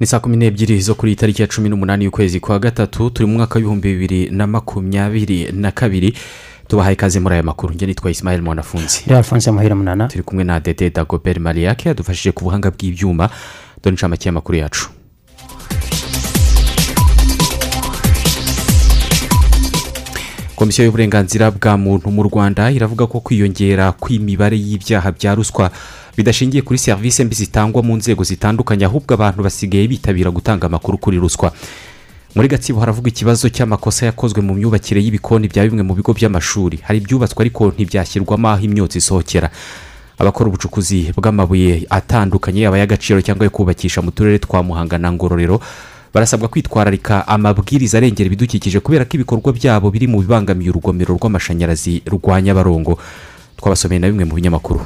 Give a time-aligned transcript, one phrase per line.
[0.00, 3.26] Ni saa kumi n'ebyiri zo kuri iyi tariki ya cumi n'umunani y'ukwezi kwa gatatu turi
[3.26, 6.14] mu mwaka w'ibihumbi bibiri na makumyabiri na kabiri.
[6.68, 7.74] Tubahaye ikaze muri aya makuru.
[7.74, 9.04] Njye nitwa isimayeli mwanafunzi.
[9.14, 10.08] Alphonse muhire munana.
[10.08, 13.30] Turi kumwe na dede dagobert mariyake yadufashije ku buhanga bw'ibyuma.
[13.82, 14.88] Dore inshamake y'amakuru yacu.
[20.62, 25.70] Komisiyo y'uburenganzira bwa muntu mu rwanda iravuga ko kwiyongera kw'imibare y'ibyaha bya ruswa
[26.16, 31.18] bidashingiye kuri serivisi mbi zitangwa mu nzego zitandukanye ahubwo abantu basigaye bitabira gutanga amakuru kuri
[31.18, 31.50] ruswa.
[32.38, 36.78] Muri gatsibo haravuga ikibazo cy'amakosa yakozwe mu myubakire y'ibikoni bya bimwe mu bigo by'amashuri.
[36.86, 39.50] Hari ibyubatswe ariko ntibyashyirwamo aho imyotsi isohokera.
[40.18, 45.58] Abakora ubucukuzi bw'amabuye atandukanye yaba ay'agaciro cyangwa ayo kubakisha mu turere twa muhanga na ngororero
[46.14, 52.36] barasabwa kwitwararika amabwiriza arengera ibidukikije kubera ko ibikorwa byabo biri mu bibangamiye urugomero rw'amashanyarazi rwa
[52.42, 52.98] nyabarongo.
[53.56, 54.80] Twabasomeye na bimwe mu binyamakuru.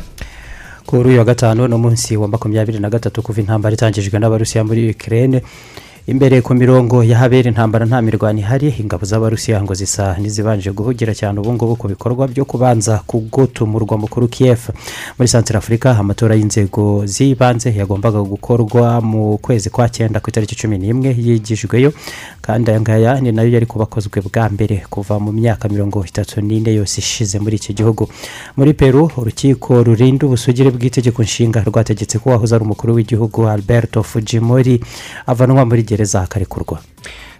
[0.86, 4.88] Kuri uyu wa gatanu ni umunsi wa makumyabiri na gatatu kuva intambara itangijwe n'abarusiya muri
[4.94, 5.42] ikirere
[6.06, 8.70] imbere ku mirongo y'ahabera intambara nta mirwano ihari.
[8.78, 13.98] Ingabo z'abarusiya ngo zisa n'izibanje guhugira cyane ubu ngubu ku bikorwa byo kubanza kugota umurwa
[13.98, 14.70] mukuru kiev.
[15.18, 20.78] Muri santire afurika amatora y'inzego z'ibanze yagombaga gukorwa mu kwezi kwa cyenda ku itariki cumi
[20.78, 21.90] n'imwe yigijweyo
[22.40, 26.38] kandi aya ngaya ni na yo yari kubakozwe bwa mbere kuva mu myaka mirongo itatu
[26.40, 28.06] n'ine yose ishize muri iki gihugu.
[28.56, 34.78] Muri peru urukiko rurinda ubusugire bw'itegeko nshinga rwategetse ko wahoze ari umukuru w'igihugu alberto fujimori
[35.26, 36.78] avanwa muri gereza akarekurwa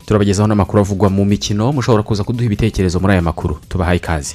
[0.06, 3.59] turabagezaho n'amakuru avugwa mu mikino mushobora kuza kuduha ibitekerezo muri aya makuru.
[3.69, 4.34] Tubahaye ikaze.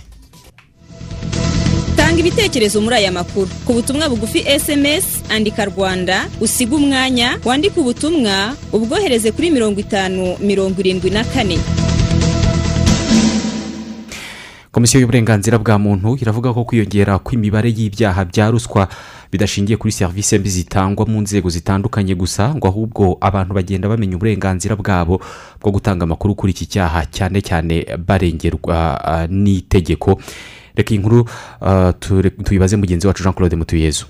[1.96, 3.48] Tanga ibitekerezo muri aya makuru.
[3.66, 10.80] Ku butumwa bugufi esemesi andika rwanda usiga umwanya wandike ubutumwa ubwohereze kuri mirongo itanu mirongo
[10.80, 11.58] irindwi na kane.
[14.72, 18.88] Komisiyo y'uburenganzira bwa muntu iravuga ko kwiyongera kw'imibare y'ibyaha bya ruswa
[19.32, 24.76] bidashingiye kuri serivisi mbi zitangwa mu nzego zitandukanye gusa ngo ahubwo abantu bagenda bamenya uburenganzira
[24.76, 25.20] bwabo
[25.62, 30.20] bwo gutanga amakuru kuri iki cyaha cyane cyane barengerwa uh, n'itegeko.
[30.76, 31.20] Reka iyi nkuru
[31.62, 31.92] uh,
[32.44, 34.06] tuyibaze mugenzi wacu jean claude mutuyezu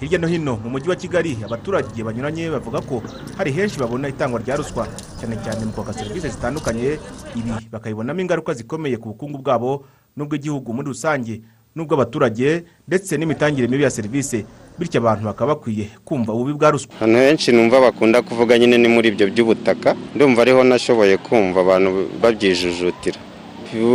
[0.00, 3.02] hirya no hino mu mujyi wa kigali abaturage banyuranye bavuga ko
[3.38, 4.86] hari henshi babona itangwa rya ruswa
[5.20, 6.98] cyane cyane mu kwaka serivisi zitandukanye.
[7.36, 9.84] Ibi bakabibonamo ingaruka zikomeye ku bukungu bwabo
[10.16, 11.40] n'ubw'igihugu muri rusange
[11.76, 14.44] n'ubw'abaturage ndetse n'imitangire mibi ya serivisi.
[14.78, 16.92] Bityo abantu bakaba bakwiye kumva ububi bwa ruswa.
[17.00, 19.96] Ahantu henshi numva bakunda kuvuga nyine ni muri ibyo by'ubutaka.
[20.14, 23.16] Ndumva ariho nashoboye kumva abantu babyijujutira.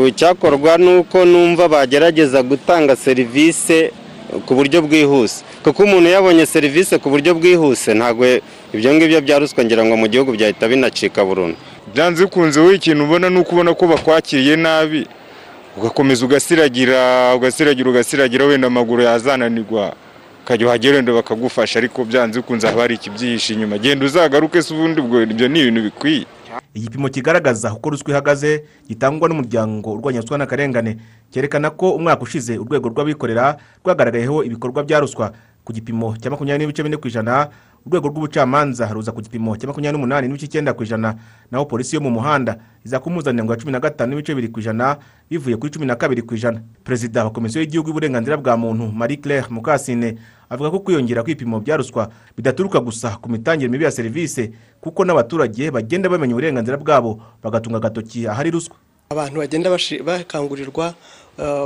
[0.07, 3.89] Icyakorwa ni uko numva bagerageza gutanga serivisi
[4.45, 5.43] ku buryo bwihuse.
[5.63, 8.25] Kuko umuntu yabonye serivisi ku buryo bwihuse ntabwo
[8.73, 11.57] ibyo ngibyo bya ruswa ngira ngo mu gihugu byahita binacika burundu.
[11.93, 15.07] Byanze bikunze wowe ikintu ubona ni uko ubona ko bakwakiriye nabi
[15.77, 19.93] ugakomeza ugasiragira ugasiragira ugasiragira wenda amaguru yazananirwa
[20.43, 23.77] ukajya uhagera wenda bakagufasha ariko byanze bikunze haba hari ikibyihishe inyuma.
[23.77, 26.25] Genda uzagaruke se ubundi ubwo ibyo ni ibintu bikwiye.
[26.73, 30.97] Igipimo kigaragaza uko ruswa ihagaze gitangwa n'umuryango urwanya ruswa n'akarengane.
[31.31, 35.31] Cyerekana ko umwaka ushize urwego rw'abikorera rwagaragayeho ibikorwa bya ruswa
[35.63, 37.49] ku gipimo cya makumyabiri n'ibice bine ku ijana
[37.85, 41.15] urwego rw'ubucamanza ruza ku gipimo cya makumyabiri n'umunani n'ibice icyenda ku ijana.
[41.51, 44.59] Naho polisi yo mu muhanda iza ku mpuzandengo ya cumi na gatanu n'ibice bibiri ku
[44.59, 44.97] ijana
[45.29, 46.61] bivuye kuri cumi na kabiri ku ijana.
[46.83, 50.17] Perezida wa komisiyo y'igihugu y'uburenganzira bwa muntu marie claire mukasine
[50.49, 55.71] avuga ko kwiyongera kw'ibipimo bya ruswa bidaturuka gusa ku mitangire mibi ya serivisi kuko n'abaturage
[55.71, 58.75] bagenda bamenya uburenganzira bwabo bagatunga agatoki ahari ruswa.
[59.09, 59.69] Abantu bagenda
[60.05, 60.93] bakangurirwa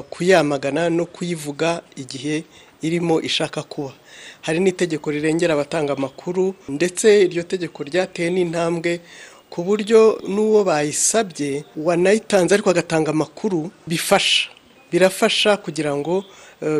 [0.09, 2.44] kuyamagana no kuyivuga igihe
[2.81, 3.92] irimo ishaka kuba.
[4.41, 9.01] Hari n'itegeko rirengera abatanga amakuru ndetse iryo tegeko ryateye n'intambwe
[9.50, 14.50] ku buryo n'uwo bayisabye wanayitanze ariko agatanga amakuru bifasha.
[14.91, 16.23] Birafasha kugira ngo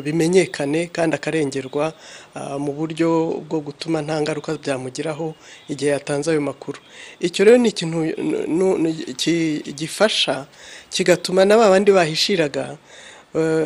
[0.03, 1.93] bimenyekane kandi akarengerwa
[2.63, 5.35] mu buryo bwo gutuma nta ngaruka byamugiraho
[5.69, 6.79] igihe yatanze ayo makuru.
[7.19, 7.99] Icyo rero ni ikintu
[9.75, 10.45] gifasha
[10.89, 12.77] kigatuma na ba bandi bahishiraga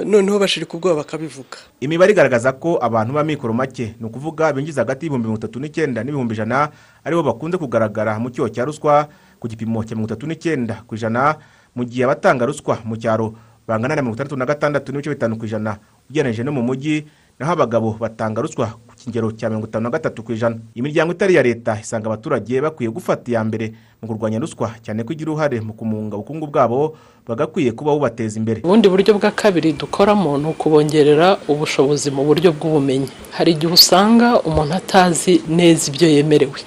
[0.06, 1.58] noneho bashirika ubwoba bakabivuga.
[1.80, 6.34] Imibare igaragaza ko abantu b'amikoro make ni ukuvuga binjiza hagati y'ibihumbi mirongo itatu n'icyenda n'ibihumbi
[6.34, 6.70] ijana
[7.06, 9.08] ari bo bakunze kugaragara mu cyoho cya ruswa
[9.40, 11.38] ku gipimo cya mirongo itatu n'icyenda ku ijana
[11.78, 13.38] mu gihe abatanga ruswa mu cyaro
[13.70, 15.78] bangana na mirongo itandatu na gatandatu n'ibice bitanu ku ijana
[16.10, 17.06] ugereranyije no mu mujyi
[17.38, 20.60] naho abagabo batanga ruswa kigero cya mirongo itanu na gatatu ku ijana.
[20.76, 23.72] Imiryango itari iya leta isanga abaturage bakwiye gufata iya mbere
[24.04, 28.60] mu kurwanya ruswa cyane ko igira uruhare mu kumunga ubukungu bwabo bagakwiye kuba bubateza imbere.
[28.64, 33.08] Ubundi buryo bwa kabiri dukoramo ni ukubongerera ubushobozi mu buryo bw'ubumenyi.
[33.32, 36.60] Hari igihe usanga umuntu atazi neza ibyo yemerewe.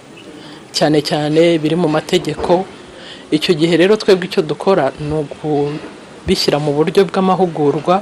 [0.72, 2.64] Cyane cyane biri mu mategeko.
[3.32, 8.00] Icyo gihe rero twebwe icyo dukora ni ukubishyira mu buryo bw'amahugurwa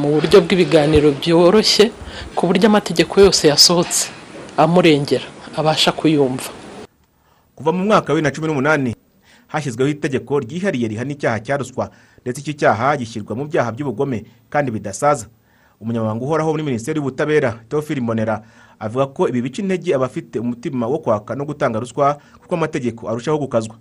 [0.00, 1.92] mu buryo bw'ibiganiro byoroshye
[2.34, 4.08] ku buryo amategeko yose yasohotse
[4.56, 5.24] amurengera
[5.56, 6.48] abasha kuyumva.
[7.56, 8.90] Kuva mu mwaka wa bibiri na cumi n'umunani
[9.52, 11.90] hashyizweho itegeko ryihariye rihana icyaha cya ruswa
[12.24, 15.28] ndetse iki cyaha gishyirwa mu byaha by'ubugome kandi bidasaza.
[15.80, 18.40] Umunyamabanga uhoraho muri minisiteri y'ubutabera teofili mbonera
[18.80, 23.38] avuga ko ibi bica intege abafite umutima wo kwaka no gutanga ruswa kuko amategeko arushaho
[23.38, 23.76] gukazwa.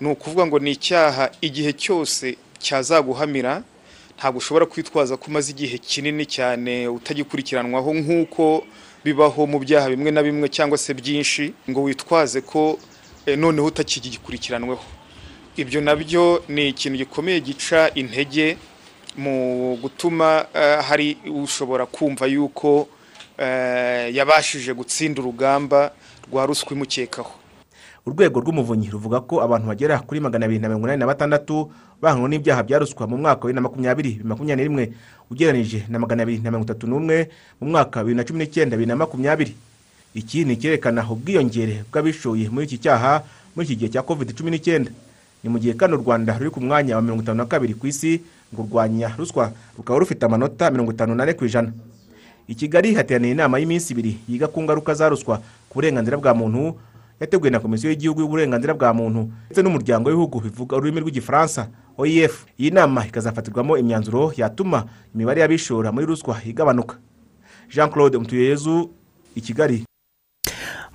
[0.00, 3.62] Ni ukuvuga ngo ni icyaha igihe cyose cyazaguhamira
[4.18, 8.64] ntabwo ushobora kwitwaza ko umaze igihe kinini cyane utagikurikiranwaho nk'uko
[9.04, 12.78] bibaho mu byaha bimwe na bimwe cyangwa se byinshi ngo witwaze ko
[13.36, 14.82] noneho utakigikurikiranweho
[15.56, 18.56] ibyo na byo ni ikintu gikomeye gica intege
[19.16, 20.46] mu gutuma
[20.88, 22.88] hari ushobora kumva yuko
[24.12, 25.90] yabashije gutsinda urugamba
[26.30, 27.32] rwa ruswa imukekaho.
[28.06, 31.70] Urwego rw'umuvunyi ruvuga ko abantu bagera kuri magana abiri na mirongo inani na batandatu
[32.02, 34.84] bahanwe n'ibyaha bya ruswa mu mwaka wa bibiri na makumyabiri makumyabiri n'imwe
[35.30, 37.28] ugereranyije na magana abiri na mirongo itatu n'umwe
[37.60, 39.52] mu mwaka wa bibiri na cumi n'icyenda bibiri na makumyabiri.
[40.14, 43.22] Iki ni icyerekana ubwiyongere bw'abishoye muri iki cyaha
[43.54, 44.90] muri iki gihe cya covid cumi n'icyenda.
[45.42, 47.86] Ni mu gihe kandi u rwanda ruri ku mwanya wa mirongo itanu na kabiri ku
[47.86, 48.22] isi
[48.54, 51.70] ngo urwanya ruswa rukaba rufite amanota mirongo itanu n'ane ku ijana.
[52.48, 56.80] I kigali hateraniye inama y'iminsi ibiri yiga ku ngaruka za ruswa ku burenganzira bwa muntu
[57.20, 61.68] yateguwe na komisiyo y'igihugu y'uburenganzira bwa muntu ndetse n'umuryango w'ibihugu bivuga ururimi rw'igifaransa
[61.98, 64.84] oef iyi nama ikazafatirwamo imyanzuro yatuma
[65.14, 66.96] imibare y'abishora muri ruswa igabanuka.
[67.70, 68.90] Jean claude mutuyezu
[69.34, 69.84] i kigali.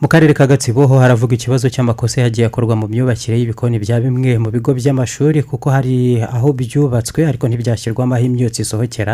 [0.03, 4.35] Mu karere ka gatsibo ho haravuga ikibazo cy'amakosa yagiye akorwa mu myubakire y'ibikoni bya bimwe
[4.43, 9.13] mu bigo by'amashuri kuko hari aho byubatswe ariko ntibyashyirwamo aho imyotsi isohokera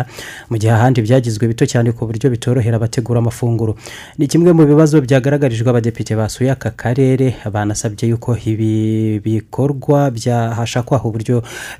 [0.50, 3.78] mu gihe ahandi byagizwe bito cyane ku buryo bitorohera abategura amafunguro.
[4.18, 8.74] Ni kimwe mu bibazo byagaragarijwe abadepite basuye aka karere banasabye yuko ibi
[9.22, 11.36] bikorwa byahashakwa uburyo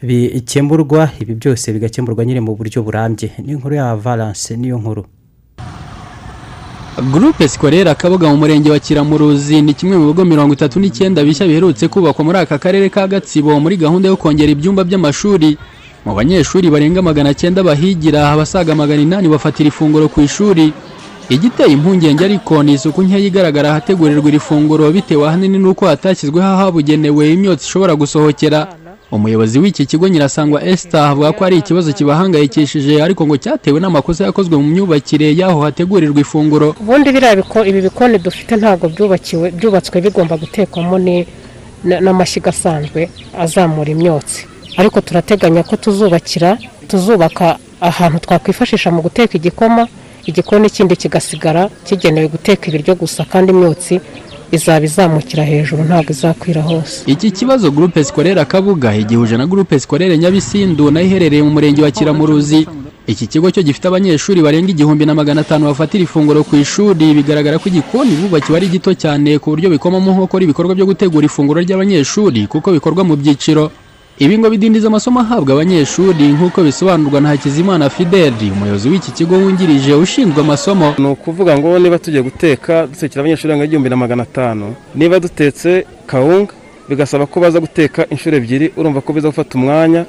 [0.07, 3.35] bikemurwa ibi byose bigakemurwa nyine mu buryo burambye.
[3.43, 5.03] Ni inkuru ya valance niyo nkuru.
[7.01, 11.47] Gurupe sikorera kabuga mu murenge wa kiramuruzi ni kimwe mu bigo mirongo itatu n'icyenda bishya
[11.47, 15.57] biherutse kubakwa muri aka karere ka gatsibo muri gahunda yo kongera ibyumba by'amashuri.
[16.05, 20.73] Mu banyeshuri barenga magana cyenda bahigira abasaga magana inani bafatira ifunguro ku ishuri.
[21.29, 27.33] Igiteye impungenge ariko ni isuku nkeya igaragara ahategurirwa iri funguro bitewe ahanini n'uko hatashyizweho ahabugenewe
[27.33, 28.67] imyotsi ishobora gusohokera.
[29.11, 34.55] Umuyobozi w'iki kigo nyirasangwa esita avuga ko ari ikibazo kibahangayikishije ariko ngo cyatewe n'amakosa yakozwe
[34.61, 36.69] mu myubakire y'aho hategurirwa ifunguro.
[36.81, 37.33] Ubundi biriya
[37.71, 40.97] ibi bikoni dufite ntabwo byubakiwe byubatswe bigomba gutekwamo
[42.05, 43.01] n'amashyiga asanzwe
[43.45, 44.47] azamura imyotsi.
[44.81, 46.59] Ariko turateganya ko tuzubakira
[46.89, 49.83] tuzubaka ahantu twakwifashisha mu guteka igikoma
[50.29, 54.01] igikoni kindi kigasigara kigenewe guteka ibiryo gusa kandi imyotsi
[54.53, 57.03] izaba izamukira hejuru ntabwo izakwira hose.
[57.07, 61.83] Iki kibazo gurupe sikorera kabuga igihuje na gurupe sikorera nyabisindu na yo iherereye mu murenge
[61.83, 62.67] wa kiramuruzi.
[63.07, 67.15] Iki kigo cyo gifite abanyeshuri barenga igihumbi na magana atanu bafatira ifunguro ku ishuri.
[67.15, 71.59] Bigaragara ko igikoni bubakiwe ari gito cyane ku buryo bikomamo nkokora ibikorwa byo gutegura ifunguro
[71.61, 73.71] ry'abanyeshuri kuko bikorwa mu byiciro.
[74.21, 79.95] Ibi ngo bidindiza amasomo ahabwa abanyeshuri nk'uko bisobanurwa na hakizimana fideli umuyobozi w'iki kigo wungirije
[79.95, 80.95] ushinzwe amasomo.
[80.99, 84.75] Ni ukuvuga ngo niba tugiye guteka dutekera abanyeshuri ngo igihumbi na magana atanu.
[84.95, 86.53] Niba dutetse kawunga
[86.89, 90.05] bigasaba ko baza guteka inshuro ebyiri urumva ko biza gufata umwanya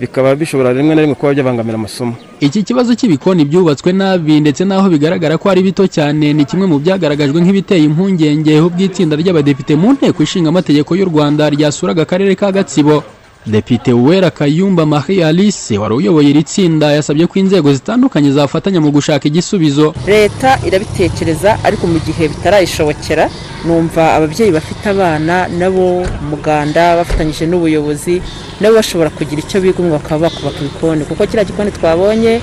[0.00, 2.14] bikaba bishobora rimwe na rimwe kuba byabangamira amasomo.
[2.40, 6.76] Iki kibazo cy'ibikoni byubatswe nabi ndetse n'aho bigaragara ko ari bito cyane ni kimwe mu
[6.84, 13.00] byagaragajwe nk'ibiteye impungenge ubw'itsinda ry'abadepite mu nteko ishinga amategeko y'u rwanda ryasuraga akarere ka gatsibo.
[13.46, 18.90] Depite uwera kayumba marie alice wari uyoboye iri tsinda yasabye ko inzego zitandukanye zafatanya mu
[18.90, 19.94] gushaka igisubizo.
[20.06, 23.28] Leta irabitekereza ariko mu gihe bitarayishobokera
[23.66, 28.22] numva ababyeyi bafite abana nabo umuganda bafatanyije n'ubuyobozi
[28.60, 32.40] nabo bashobora kugira icyo bigomwa bakaba bakubaka ibikoni kuko kiriya gikoni twabonye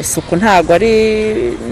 [0.00, 0.92] isuku ntabwo ari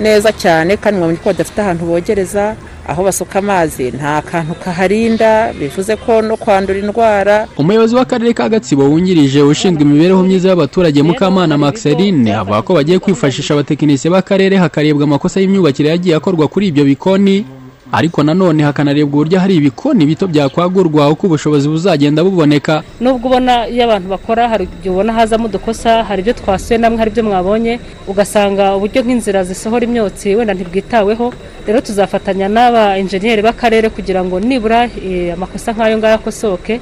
[0.03, 2.55] neza cyane kandi mwabonye ko badafite ahantu bogereza
[2.89, 7.47] aho basuka amazi nta kantu kaharinda bivuze ko no kwandura indwara.
[7.57, 13.55] Umuyobozi w'akarere ka gatsibo wungirije ushinzwe imibereho myiza y'abaturage mukamana maxeline avuga ko bagiye kwifashisha
[13.55, 17.45] abatekinisiye b'akarere hakarebwa amakosa y'imyubakire yagiye akorwa kuri ibyo bikoni.
[17.93, 22.83] Ariko nanone hakanarebwa uburyo hari ibikoni bito byakwagurwa uko ubushobozi buzagenda buboneka.
[23.01, 27.11] Nubwo ubona iyo abantu bakora hari igihe ubona hazamo udukosa hari ibyo twasuye namwe hari
[27.11, 31.33] ibyo mwabonye ugasanga uburyo nk'inzira zisohora imyotsi wenda ntibwitaweho.
[31.67, 36.81] Rero tuzafatanya n'aba enjeniyeri b'akarere kugira ngo nibura eh, amakosa nk'ayo ngayo akosoke.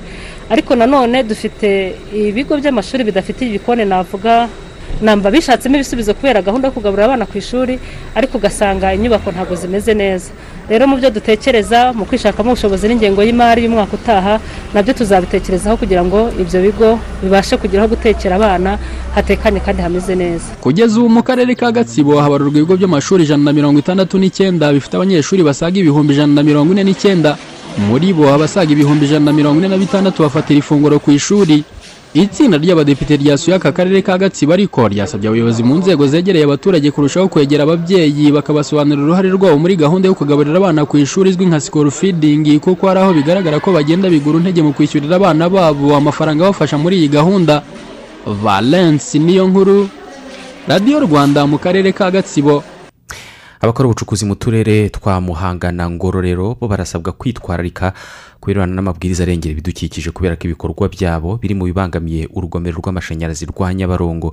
[0.50, 4.48] Ariko nanone dufite ibigo by'amashuri bidafite ibikoni navuga
[5.02, 7.78] namba bishatsemo ibisubizo kubera gahunda yo kugaburira abana ku ishuri
[8.14, 10.30] ariko ugasanga inyubako ntabwo zimeze neza.
[10.68, 14.40] Rero mu byo dutekereza mu kwishakamo ubushobozi n'ingengo y'imari y'umwaka utaha
[14.74, 18.78] na byo tuzabitekerezaho kugira ngo ibyo bigo bibashe kugira aho gutekera abana
[19.14, 20.48] hatekanye kandi hameze neza.
[20.64, 24.96] Kugeza ubu mu karere ka gatsibo habarurwa ibigo by'amashuri ijana na mirongo itandatu n'icyenda bifite
[24.96, 27.36] abanyeshuri basaga ibihumbi ijana na mirongo ine n'icyenda.
[27.76, 31.62] Muri bo abasaga ibihumbi ijana na mirongo ine na bitandatu bafatira ifunguro ku ishuri.
[32.16, 37.28] Itsinda ry'abadepite ryasuye aka karere ka gatsibo ariko ryasabye abayobozi mu nzego zegereye abaturage kurushaho
[37.28, 41.90] kwegera ababyeyi bakabasobanurira uruhare rwabo muri gahunda yo kugaburira abana ku ishuri izwi nka sikoro
[41.90, 46.78] fidingi kuko hari aho bigaragara ko bagenda bigura intege mu kwishyurira abana babo amafaranga abafasha
[46.80, 47.62] muri iyi gahunda.
[48.26, 49.88] Valence niyo nkuru
[50.68, 52.64] radiyo rwanda mu karere ka gatsibo.
[53.60, 57.92] Abakora ubucukuzi mu turere twa muhanga na ngororero bo barasabwa kwitwararika
[58.46, 63.74] ku birebana n'amabwiriza arengera ibidukikije kubera ko ibikorwa byabo biri mu bibangamiye urugomero rw'amashanyarazi rwa
[63.74, 64.30] nyabarongo.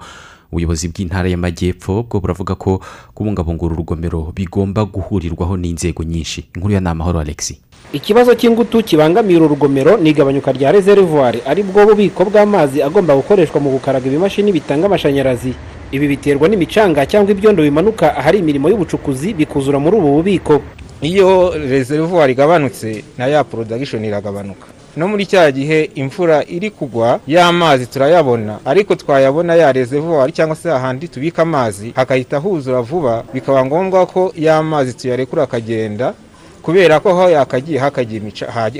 [0.53, 2.77] Ubuyobozi bw'intara y'amajyepfo bwo buravuga ko
[3.17, 6.45] kubungabunga uru rugomero bigomba guhurirwaho n'inzego nyinshi.
[6.53, 7.57] Inkuru ya ni amahoro alexi
[7.89, 13.57] ikibazo cy'ingutu kibangamiye uru rugomero ni igabanyuka rya reservoir ari bwo bubiko bw'amazi agomba gukoreshwa
[13.57, 15.57] mu gukaraga ibimashini bitanga amashanyarazi.
[15.89, 20.61] Ibi biterwa n'imicanga cyangwa ibyondo bimanuka ahari imirimo y'ubucukuzi bikuzura muri ubu bubiko.
[21.07, 24.67] Iyo reservoir igabanutse na ya production iragabanuka.
[24.97, 28.59] No muri cya gihe imvura iri kugwa y'amazi turayabona.
[28.65, 34.33] Ariko twayabona ya reservoir cyangwa se ahandi tubika amazi hakahita huzura vuba bikaba ngombwa ko
[34.35, 36.13] ya mazi tuyarekura akagenda
[36.61, 37.79] kubera ko aho yakagiye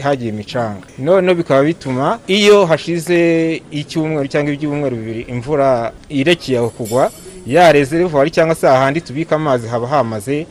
[0.04, 0.86] hagiye imicanga.
[1.00, 7.12] Noneho bikaba bituma iyo hashize icyumweru cyangwa ibyumweru bibiri imvura irekeye kugwa
[7.48, 10.46] ya reservoir cyangwa se ahandi tubika amazi haba hamaze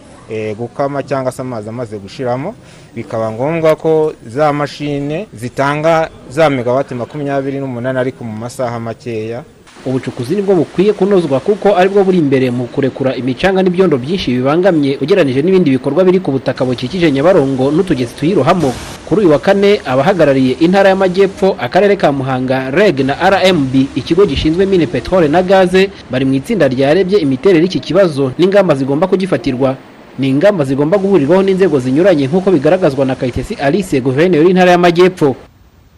[0.59, 2.55] gukama cyangwa se amazi amaze gushiramo
[2.97, 9.43] bikaba ngombwa ko za mashine zitanga za megawati makumyabiri n'umunani ariko mu masaha makeya.
[9.87, 14.31] Ubucukuzi ni bwo bukwiye kunozwa kuko ari bwo buri imbere mu kurekura imicanga n'ibyondo byinshi
[14.31, 18.71] bibangamye ugereranyije n'ibindi bikorwa biri ku butaka bukikije nyabarongo n'utugezi tuyirohamo
[19.09, 24.67] kuri uyu wa kane abahagarariye intara y'amajyepfo akarere ka muhanga reg na rmb ikigo gishinzwe
[24.71, 29.75] mine peteroli na gaze bari mu itsinda ryarebye imiterere y'iki kibazo n'ingamba zigomba kugifatirwa.
[30.19, 35.37] Ni ingamba zigomba guhurirwaho n'inzego zinyuranye nk'uko bigaragazwa na kayitesi alice guverineri w'intara y'amajyepfo.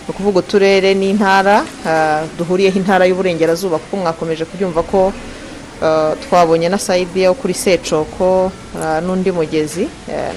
[0.05, 1.65] Ni ukuvuga uturere n'intara
[2.39, 5.13] duhuriyeho intara y'uburengerazuba kuko mwakomeje kubyumva ko
[6.29, 8.53] twabonye na sayidi yo kuri secoko
[9.05, 9.89] n'undi mugezi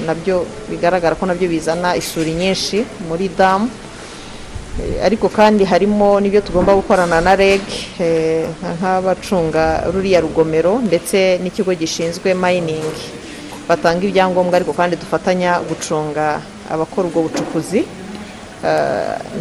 [0.05, 3.69] na byo bigaragara ko na byo bizana isuri nyinshi muri damu
[5.03, 7.61] ariko kandi harimo n'ibyo tugomba gukorana na reg
[8.77, 13.16] nk'abacunga ruriya rugomero ndetse n'ikigo gishinzwe mayiningi
[13.69, 16.39] batanga ibyangombwa ariko kandi dufatanya gucunga
[16.71, 17.83] abakora ubwo bucukuzi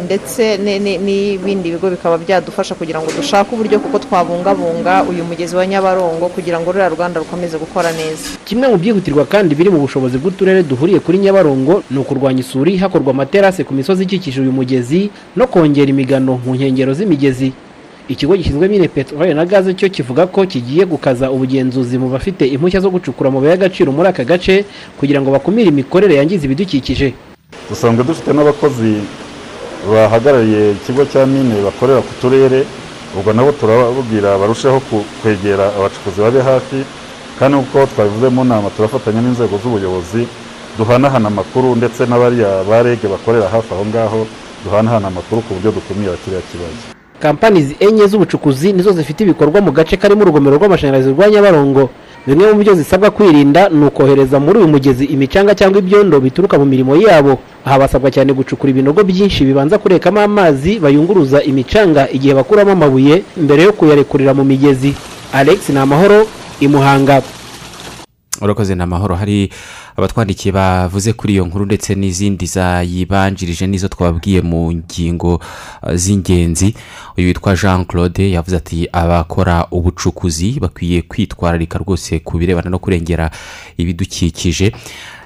[0.05, 6.27] ndetse n'ibindi bigo bikaba byadufasha kugira ngo dushake uburyo kuko twabungabunga uyu mugezi wa nyabarongo
[6.29, 8.37] kugira ngo ruriya rwanda rukomeze gukora neza.
[8.45, 13.11] Kimwe mu byihutirwa kandi biri mu bushobozi bw'uturere duhuriye kuri nyabarongo ni ukurwanya isuri hakorwa
[13.11, 17.51] amaterasi ku misozi ikikije uyu mugezi no kongera imigano mu nkengero z'imigezi.
[18.07, 22.79] Ikigo gishinzwe mine peteroli na gaze cyo kivuga ko kigiye gukaza ubugenzuzi mu bafite impushya
[22.79, 24.65] zo gucukura amabuye y'agaciro muri aka gace
[24.99, 27.13] kugira ngo bakumire imikorere yangiza ibidukikije.
[27.69, 29.03] Dusanzwe dufite n'abakozi
[29.91, 32.63] bahagarariye ikigo cya mine bakorera ku turere
[33.17, 34.79] ubwo nabo turababwira barusheho
[35.21, 36.79] kwegera abacukuzi babe hafi
[37.39, 40.27] kandi nk'uko twabivuze mu nama turafatanya n'inzego z'ubuyobozi
[40.77, 44.19] duhanahana amakuru ndetse n'abariya ba rege bakorera hafi aho ngaho
[44.63, 46.96] duhanahana amakuru ku buryo dukumira kiriya kibazo.
[47.19, 51.89] Kampani enye z'ubucukuzi nizo zifite ibikorwa mu gace karimo urugomero rw'amashanyarazi rwa nyabarongo.
[52.27, 56.65] Bimwe mu byo zisabwa kwirinda ni ukohereza muri uyu mugezi imicanga cyangwa ibyondo bituruka mu
[56.65, 57.39] mirimo yabo.
[57.65, 63.63] Aha basabwa cyane gucukura ibinogo byinshi bibanza kurekamo amazi bayunguruza imicanga igihe bakuramo amabuye mbere
[63.63, 64.93] yo kuyarekurira mu migezi.
[65.33, 66.27] Alex ni amahoro
[66.59, 67.21] imuhanga
[68.41, 69.49] urakoze ni amahoro hari
[69.95, 75.39] abatwandikiye bavuze kuri iyo nkuru ndetse n'izindi zayibanjirije n'izo twababwiye mu ngingo
[75.93, 76.75] z'ingenzi.
[77.17, 83.31] Uyu witwa jean claude yavuze ati abakora ubucukuzi bakwiye kwitwararika rwose ku birebana no kurengera
[83.77, 84.71] ibidukikije.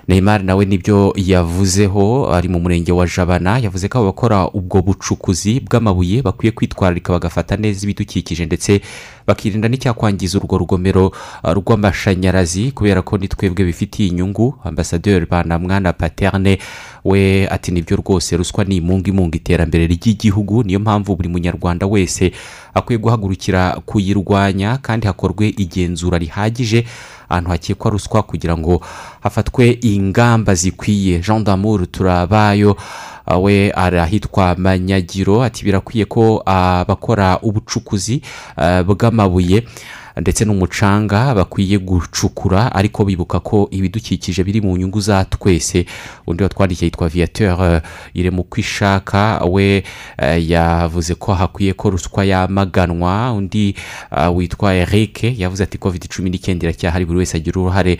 [0.08, 5.60] Neymar nawe ni byo yavuzeho ari mu murenge wa jabana yavuze ko abakora ubwo bucukuzi
[5.60, 8.81] bw'amabuye bakwiye kwitwararika bagafata neza ibidukikije ndetse
[9.27, 11.08] bakirinda n'icyakwangiza urwo rugomero
[11.43, 14.55] uh, rw'amashanyarazi kubera ko ni twebwe bifitiye inyungu.
[14.63, 16.58] Ambasaderi banamwana paterne
[17.05, 20.63] we ati ni byo rwose ruswa ni imunga imunga iterambere ry'igihugu.
[20.63, 22.31] Niyo mpamvu buri munyarwanda wese
[22.74, 26.86] akwiye guhagurukira kuyirwanya kandi hakorwe igenzura rihagije
[27.32, 28.82] ahantu hakekwa ruswa kugira ngo
[29.24, 31.20] hafatwe ingamba zikwiye.
[31.20, 32.78] Jean d'amour turabayo
[33.28, 38.22] uh, we ari ahitwa manyagiro ati birakwiye ko abakora ubucukuzi
[38.58, 39.64] uh, bw'amabuye.
[40.18, 45.86] Ndetse n'umucanga bakwiye gucukura ariko bibuka ko ibidukikije biri mu nyungu za twese.
[46.27, 47.82] Undi watwandikiye yitwa viateur
[48.13, 49.84] ire mu kwishaka we
[50.18, 53.32] eh, yavuze ko hakwiye ko ruswa yamaganwa.
[53.34, 53.75] Undi
[54.12, 57.98] uh, witwa eric yavuze ati covid cumi n'icyenda iracyahari buri wese agira uruhare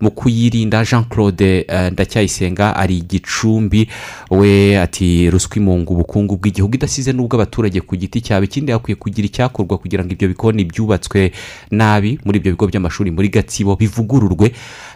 [0.00, 3.88] mu kuyirinda jean claude uh, ndacyayisenga ari igicumbi.
[4.30, 8.44] We ati ruswa imunga ubukungu bw'igihugu idasize n'ubw'abaturage ku giti cyabo.
[8.44, 11.32] Ikindi hakwiye kugira icyakorwa kugira ngo ibyo bikoni byubatswe
[11.70, 14.52] nabi muri ibyo bigo by'amashuri muri gatsibo bivugururwe.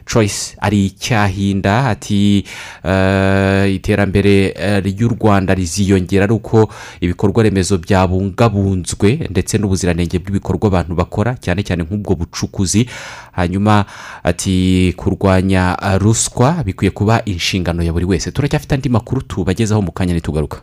[0.06, 2.44] Choice ari icyahinda ati
[2.84, 6.68] uh, iterambere uh, ry'u rwanda riziyongera ari uko
[7.00, 12.86] ibikorwa remezo byabungabunzwe ndetse n'ubuziranenge bw'ibikorwa abantu bakora cyane cyane nk'ubwo bucukuzi.
[13.32, 13.84] Hanyuma
[14.22, 18.30] ati kurwanya uh, ruswa bikwiye kuba inshingano ya buri wese.
[18.32, 20.62] Turacyafite andi makuru tubagezaho mu kanya nitugaruka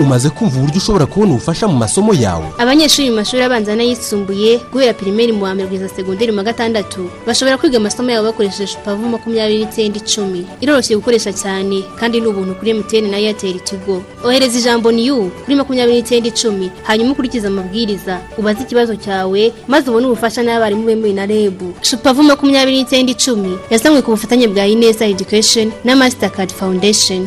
[0.00, 2.46] umaze kumva uburyo ushobora kubona ubufasha mu masomo yawe.
[2.58, 7.10] Abanyeshuri mu mashuri abanza n'ayisumbuye guhera pirimeri mu wa mbere kugeza segonderi mu wa gatandatu
[7.26, 10.46] bashobora kwiga amasomo yabo bakoresheje shupavu makumyabiri n'icyenda icumi.
[10.60, 14.02] Iroroshye gukoresha cyane kandi ni ubuntu kuri emutiyeni na eyateri tigo.
[14.24, 16.70] Ohereza ijambo niyu kuri makumyabiri n'icyenda icumi.
[16.86, 22.76] Hanyuma ukurikize amabwiriza ubaze ikibazo cyawe maze ubone ubufasha n'abarimu bemewe na rebu shupavu makumyabiri
[22.86, 27.26] n'icyenda icumi yasanzwe ku bufatanye bwa ineza edikesheni na masitakadi fawundesheni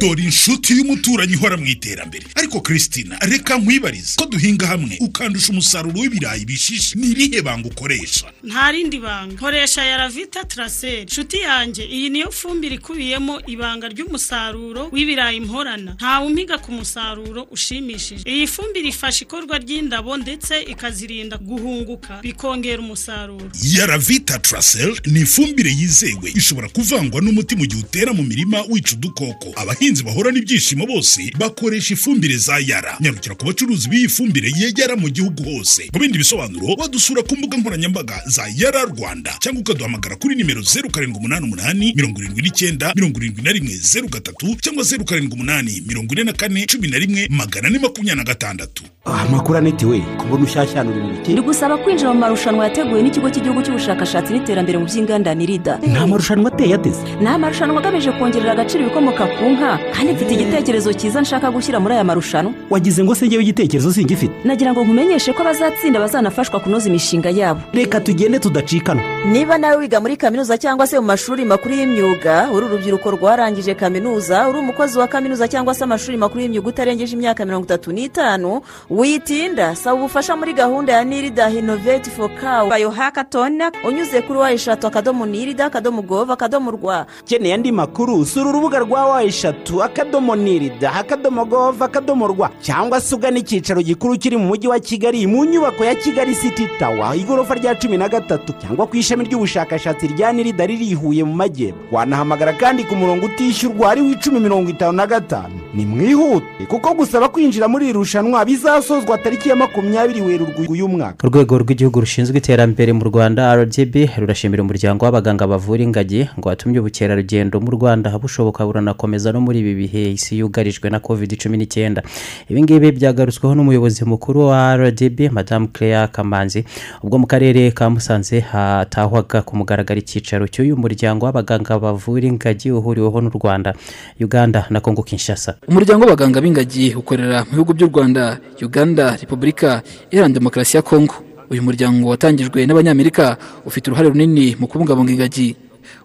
[0.00, 2.26] dore inshuti y'umuturanyi ihora mu iterambere.
[2.34, 4.96] Ariko christina reka nkwibarize ko duhinga hamwe?
[5.00, 6.98] Ukandusha umusaruro w'ibirayi bishishe.
[6.98, 8.32] Ni irihe banga ukoresha?
[8.44, 9.34] Nta rindi banga.
[9.34, 16.58] Nkoresha yaravita taraseri inshuti yanjye iyi niyo fumbire ikubiyemo ibanga ry'umusaruro w'ibirayi mporana ntawe umpiga
[16.58, 18.22] ku musaruro ushimishije.
[18.30, 23.50] Iyi fumbire ifasha ikorwa ry'indabo ndetse ikazirinda guhunguka bikongera umusaruro.
[23.62, 26.30] Yaravita taraseri ni ifumbire yizewe.
[26.34, 29.52] Ishobora kuvangwa n'umuti mu gihe utera mu mirima wica udukoko.
[29.56, 32.96] Abahinzi bahorana ibyishimo bose bakoresha ifumbire za yara.
[33.00, 35.90] Nyarukira ku bacuruzi b'iyi fumbire yegera mu gihugu hose.
[35.92, 40.90] Mu bindi bisobanuro wadusura ku mbuga nkoranyambaga za yara rwanda cyangwa ukaduhamagara kuri nimero zeru
[40.90, 45.34] karindwi umunani umunani mirongo irindwi n'icyenda mirongo irindwi na rimwe zeru gatatu cyangwa zeru karindwi
[45.34, 48.82] umunani mirongo ine na kane cumi na rimwe magana ane makumyabiri na gatandatu.
[49.04, 54.78] Amakuru anitiwe kubona ushyashyanura ibintu ndi gusaba kwinjira mu marushanwa yateguwe n'ikigo cy'igihugu cy'ubushakashatsi n'iterambere
[54.78, 57.00] mu by'inganda nirida nta marushanwa ateye ateze.
[57.20, 59.79] Ni amarushanwa agamije kongerera agaciro ibikomoka ku nka.
[59.94, 62.52] Kandi mfite igitekerezo cyiza nshaka gushyira muri aya marushanwa.
[62.70, 67.60] Wagize ngo se ngewe igitekerezo singifite nagira ngo nkumenyeshe ko abazatsinda bazanafashwa kunoza imishinga yabo.
[67.72, 72.66] Reka tugende tudacikanwa niba nawe wiga muri kaminuza cyangwa se mu mashuri makuru y'imyuga uri
[72.66, 77.64] urubyiruko rwarangije kaminuza uri umukozi wa kaminuza cyangwa se amashuri makuru y'imyuga utarengeje imyaka mirongo
[77.64, 84.22] itatu n'itanu witinda saba ubufasha muri gahunda ya nirida inoveti foru kawu bayo hakatoni unyuze
[84.22, 87.06] kuri wa eshatu akadomo nirida akadomo gova akadomo rwa.
[87.22, 93.00] Ukeneye andi makuru sura urubuga rwa wa eshatu akadomo nirida akadomo gova akadomo rwa cyangwa
[93.00, 97.16] se ugana icyicaro gikuru kiri mu mujyi wa kigali mu nyubako ya kigali siti tawa
[97.16, 101.32] igorofa rya cumi na gatatu cyangwa ku ishami ry'ubushakashatsi rya nirida riri i huye mu
[101.34, 101.78] majyepfo.
[101.92, 105.54] Wanahamagara kandi ku murongo utishyurwa ari w'icumi mirongo itanu na gatanu.
[105.74, 111.26] Ni mwihute kuko gusaba kwinjira muri iri rushanwa bizasozwa tariki ya makumyabiri werurwe uyu mwaka.
[111.28, 117.60] Urwego rw'igihugu rushinzwe iterambere mu rwanda rgb rurashimira umuryango w'abaganga bavura ingagi ngo watumye ubukerarugendo
[117.60, 122.02] mu rwanda bushoboka buranakomeza no muri ibi bihe isi yugarijwe na covid cumi n'icyenda
[122.48, 126.64] ibi ngibi byagarutsweho n'umuyobozi mukuru wa rgb madamu claire kamanzi.
[127.02, 133.20] Ubwo mu karere ka musanze hatahwaga ku mugaragaro icyicaro cy'uyu muryango w'abaganga bavura ingagi uhuriweho
[133.20, 133.74] n'u rwanda
[134.20, 135.56] uganda na kongo kinshasa.
[135.68, 141.14] Umuryango w'abaganga b'ingagi ukorera mu bihugu by'u rwanda uganda repubulika iharanira demokarasi ya kongo
[141.50, 145.56] uyu muryango watangijwe n'abanyamerika ufite uruhare runini mu kubungabunga ingagi.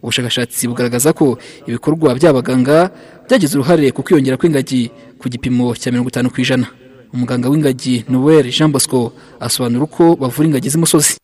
[0.01, 2.89] Ubushakashatsi bugaragaza ko ibikorwa by'abaganga
[3.27, 6.67] byagize uruhare ku kwiyongera kw'ingagi ku gipimo cya mirongo itanu ku ijana.
[7.13, 11.15] Umuganga w'ingagi noel jean bosco asobanura uko bavura ingagi z'imusozi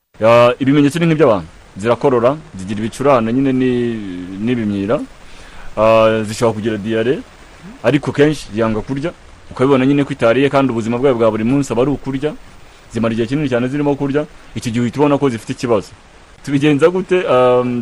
[0.59, 1.47] ibimenyetso ni nk'iby'abantu.
[1.77, 3.51] Zirakorora zigira ibicurane nyine
[4.43, 4.99] n'ibimyira.
[6.27, 7.19] Zishobora kugira diyare
[7.83, 9.11] ariko kenshi yanga kurya.
[9.51, 12.33] Ukabibona nyine ko itariye kandi ubuzima bwayo bwa buri munsi aba ari ukurya.
[12.93, 14.25] Zimara igihe kinini cyane zirimo kurya.
[14.55, 15.91] Iki gihe uhita ubona ko zifite ikibazo.
[16.45, 17.23] Tubigenza gute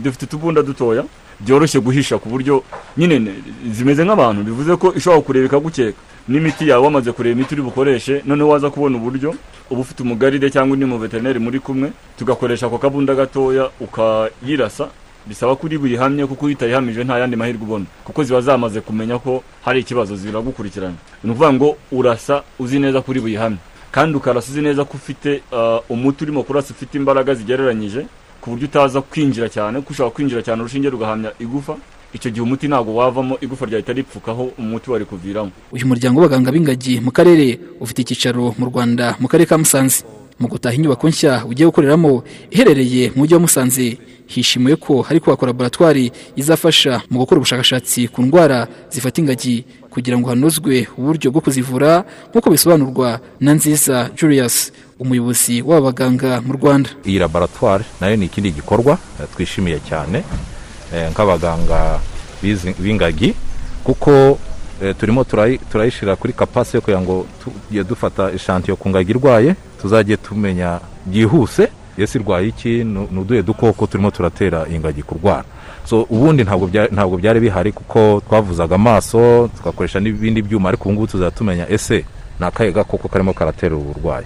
[0.03, 1.03] dufite utubunda dutoya
[1.39, 2.63] byoroshye guhisha ku buryo
[2.97, 3.33] nyine ne-
[3.71, 4.43] zimeze nk'abantu.
[4.43, 8.97] Bivuze ko ishobora kureba ikagukeka n'imiti yawe wamaze kureba imiti uri bukoreshe noneho waza kubona
[8.97, 9.33] uburyo
[9.71, 14.87] uba ufite umugaride cyangwa undi mu veterineri muri kumwe tugakoresha ako kabunda gatoya ukayirasa.
[15.27, 17.85] Bisaba ko uri buyihamye kuko iyo utayihamije nta yandi mahirwe ubona.
[18.03, 20.95] Kuko ziba zamaze kumenya ko hari ikibazo ziragukurikirana.
[21.23, 23.57] Ni ukuvuga ngo urasa uzi neza ko uri buyihamye.
[23.91, 28.05] Kandi ukarasa uzi neza ko ufite uh, umuti urimo kurasa ufite imbaraga zigereranyije
[28.41, 31.75] ku buryo utaza kwinjira cyane kuko ushobora kwinjira cyane urushinge rugahamya igufa
[32.13, 35.51] icyo gihe umuti ntabwo wavamo igufa ryahita ripfukaho umuti wari kuviramo.
[35.71, 40.01] Uyu muryango w'abaganga b'ingagi mu karere ufite icyicaro mu rwanda mu karere ka musanze.
[40.39, 43.97] Mu gutaha inyubako nshya ugiye gukoreramo iherereye mu mujyi wa musanze.
[44.29, 50.29] Hishimiwe ko hari kubakwa laboratwari izafasha mu gukora ubushakashatsi ku ndwara zifata ingagi kugira ngo
[50.29, 56.89] hanozwe uburyo bwo kuzivura nk'uko bisobanurwa na nziza julius umuyobozi w'aba baganga mu rwanda.
[57.05, 60.23] Iyi laboratwari na yo ni ikindi gikorwa eh, twishimiye cyane
[60.93, 61.99] eh, nk'abaganga
[62.79, 63.33] b'ingagi
[63.83, 64.37] kuko
[64.83, 69.55] eh, turimo turayi- turayishyira kuri kapasi yo kugira ngo tujye dufata ishantiyo ku ngagi irwaye
[69.81, 72.83] tuzajye tumenya byihuse ese irwaye iki?
[72.83, 75.43] Ni uduhe dukoko turimo turatera ingagi kurwara.
[75.85, 80.93] So ubundi ntabwo bya- ntabwo byari bihari kuko twavuzaga amaso tugakoresha n'ibindi byuma ariko ubu
[80.93, 82.05] ngubu tuzajya tumenya ese
[82.39, 84.25] ni akahe gakoko karimo karatera ubu burwayi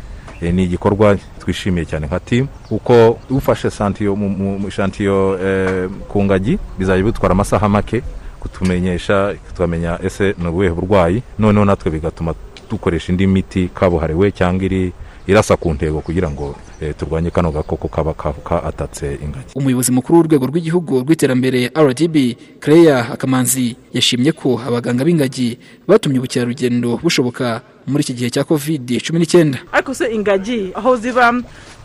[0.51, 6.23] ni igikorwa twishimiye cyane nka timu kuko ufashe santiyo mu- mu mu shantiyo eh, ku
[6.23, 8.01] ngagi bizajya bitwara amasaha make
[8.39, 11.23] kutumenyesha tukamenya ese ni ubuhe burwayi.
[11.39, 12.33] Noneho natwe bigatuma
[12.69, 14.91] dukoresha indi miti kabuhariwe cyangwa iri
[15.27, 19.55] irasa ku ntego kugira ngo eh, turwanye kano gakoko kaba ka- katatse ingagi.
[19.55, 22.15] Umuyobozi mukuru w'urwego rw'igihugu rw'iterambere rdb
[22.59, 29.19] claire akamanzi yashimye ko abaganga b'ingagi batumye ubukerarugendo bushoboka muri iki gihe cya covid cumi
[29.19, 29.57] n'icyenda.
[29.71, 31.33] Ariko se ingagi aho ziba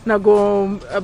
[0.07, 0.33] ntabwo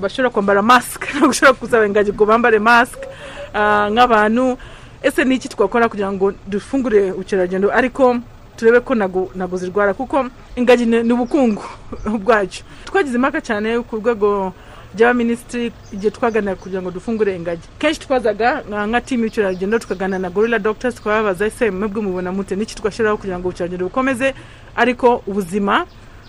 [0.00, 3.06] bashobora kwambara masike ntabwo ushobora kuzaba ingagi ngo bambare masike
[3.54, 4.58] ah, nk'abantu.
[5.02, 7.68] Ese ni iki twakora kugira ngo dufungure ubukerarugendo?
[7.72, 8.16] Ariko
[8.56, 10.26] turebe ko ntabwo zirwara kuko
[10.56, 11.62] ingagi ni ubukungu
[12.24, 12.64] bwacu.
[12.84, 14.52] Twagize impaka cyane ku rwego
[14.96, 17.62] ry'abaminisitiri igihe twaganira kugira ngo dufungure ingagi.
[17.78, 22.56] Kenshi twazaga nka timu y'ubukerarugendo tukaganira na gorilla doctors twababaza ese mwebwe mubona mute?
[22.56, 24.34] N'iki twashyiraho kugira ngo ubukerarugendo bukomeze?
[24.76, 25.86] Ariko ubuzima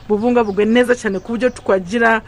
[0.09, 2.21] bubungabungwe neza cyane ku buryo twagira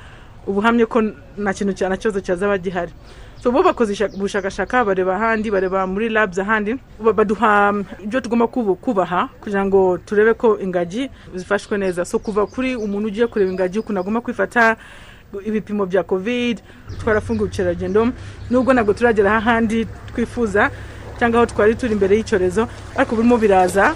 [0.48, 1.02] ubuhamya ko
[1.38, 2.92] nta kintu cya na kibazo cyazaba gihari.
[3.38, 8.48] So bo bakoze ubushakashaka bareba ahandi bareba muri labs ahandi ba- baduha um, ibyo tugomba
[8.50, 12.02] kubaha kugira ngo turebe ko ingagi zifashwe neza.
[12.06, 14.76] So kuva kuri umuntu ugiye kureba ingagi ukuntu agomba kwifata
[15.46, 16.60] ibipimo bya covid
[17.00, 18.10] twarafunga ubukerarugendo
[18.50, 20.72] nubwo ntabwo turagera ahandi twifuza
[21.20, 23.96] cyangwa aho twari turi imbere y'icyorezo ariko birimo biraza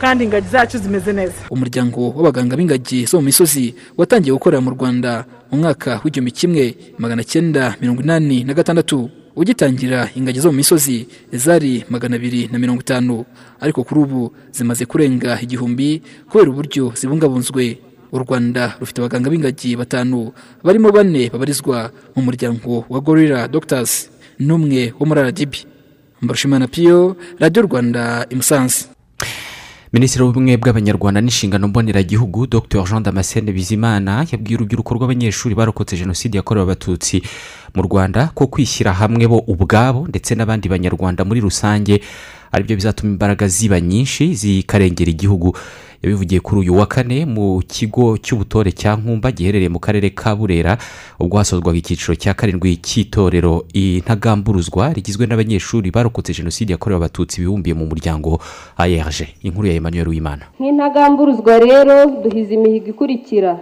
[0.00, 1.46] kandi ingagi zacu zimeze neza.
[1.50, 6.64] Umuryango w'abaganga b'ingagi zo mu misozi watangiye gukorera mu rwanda mu mwaka w'igihumbi kimwe
[6.98, 12.58] magana cyenda mirongo inani na gatandatu ugitangira ingagi zo mu misozi zari magana abiri na
[12.58, 13.24] mirongo itanu.
[13.60, 17.78] Ariko kuri ubu zimaze kurenga igihumbi kubera uburyo zibungabunzwe.
[18.12, 20.32] U rwanda rufite abaganga b'ingagi batanu
[20.64, 25.52] barimo bane babarizwa mu muryango wa gorilla doctors n'umwe wo muri rdb
[26.22, 28.86] mbarushimana piyo radiyo rwanda i musanze.
[29.92, 32.84] Minisitiri w'ubumwe bw'abanyarwanda n'inshingano mboneragihugu dr.
[32.88, 37.20] Jean damascene bizimana yabwiye urubyiruko rw'abanyeshuri barokotse jenoside yakorewe abatutsi
[37.76, 42.00] mu rwanda ko kwishyira hamwe bo ubwabo ndetse n'abandi banyarwanda muri rusange
[42.52, 45.52] ari byo bizatuma imbaraga ziba nyinshi zikarengera igihugu.
[46.02, 50.78] Yabivugiye kuri uyu wa kane mu kigo cy'ubutore cya nkumba giherereye mu karere ka burera
[51.20, 53.64] ubwo hasozwaga icyiciro cya karindwi cy'itorero.
[53.72, 58.40] Intagamburuzwa rigizwe n'abanyeshuri barokotse jenoside yakorewe abatutsi bibumbiye mu muryango
[58.76, 63.58] ARG inkuru ya Emmanuel Wimana nk'intagamburuzwa rero duhize imihigo ikurikira.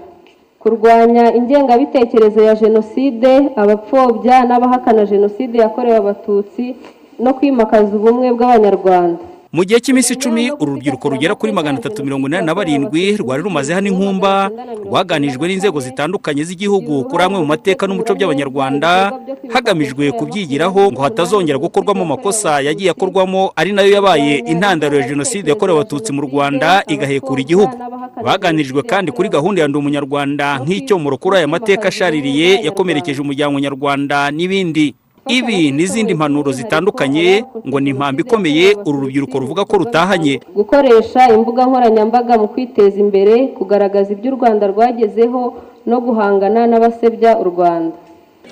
[0.58, 6.76] Kurwanya ingengabitekerezo ya jenoside abapfobya n'abahakana jenoside yakorewe abatutsi
[7.20, 9.20] no kwimakaza ubumwe bw'abanyarwanda.
[9.50, 13.42] Mu gihe cy'iminsi icumi uru rubyiruko rugera kuri magana atatu mirongo inani na barindwi rwari
[13.42, 14.46] rumaze hano inkumba
[14.86, 19.10] rwaganijwe n'inzego zitandukanye z'igihugu kuri amwe mu mateka n'umuco by'abanyarwanda
[19.50, 25.50] hagamijwe kubyigiraho ngo hatazongera gukorwamo amakosa yagiye akorwamo ari na yo yabaye intandaro ya jenoside
[25.50, 27.74] yakorewe abatutsi mu rwanda igahekura igihugu.
[28.22, 34.30] Baganirijwe kandi kuri gahunda ya ndi umunyarwanda nk'icyomoro kuri aya mateka ashaririye yakomerekeje umuryango nyarwanda
[34.30, 34.94] n'ibindi.
[35.28, 40.40] Ibi n'izindi mpanuro zitandukanye ngo ni impamvu ikomeye uru rubyiruko ruvuga ko rutahanye.
[40.54, 45.40] Gukoresha imbuga nkoranyambaga mu kwiteza imbere kugaragaza ibyo u rwanda rwagezeho
[45.86, 47.96] no guhangana n'abasebya u rwanda.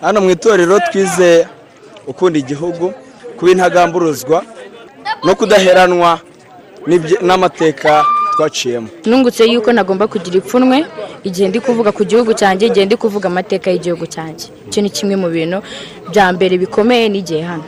[0.00, 1.46] Hano mu itorero twize
[2.06, 2.92] ukunda igihugu
[3.36, 4.42] kuba intagamburuzwa
[5.24, 6.20] no kudaheranwa
[7.26, 8.04] n'amateka
[8.42, 8.88] twaciyemo.
[9.06, 10.86] Nungutse yuko nagomba kugira ipfunwe
[11.26, 14.46] igihe ndi kuvuga ku gihugu cyanjye igihe ndi kuvuga amateka y'igihugu cyanjye.
[14.70, 15.58] Icyo ni kimwe mu bintu
[16.14, 17.64] bya mbere bikomeye n'igihe hano.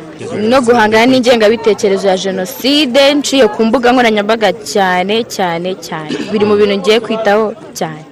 [0.51, 6.15] No guhangana n'ingengabitekerezo ya jenoside nciye ku mbuga nkoranyambaga cyane cyane cyane.
[6.31, 8.05] Biri mu bintu ngiye kwitaho cyane.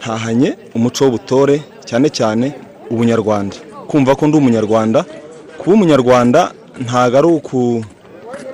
[0.00, 1.56] Ntahanye umuco w'ubutore
[1.88, 2.46] cyane cyane
[2.90, 3.56] ubunyarwanda.
[3.90, 5.02] Kumva ko ndi umunyarwanda
[5.58, 6.40] kuba umunyarwanda
[6.86, 7.82] ntabwo ari uku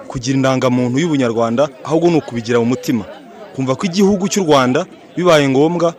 [0.08, 3.04] kugira indangamuntu y'ubunyarwanda ahubwo ni ukubigira mu mutima.
[3.54, 4.86] Kumva ko igihugu cy'u rwanda
[5.16, 5.94] bibaye ngombwa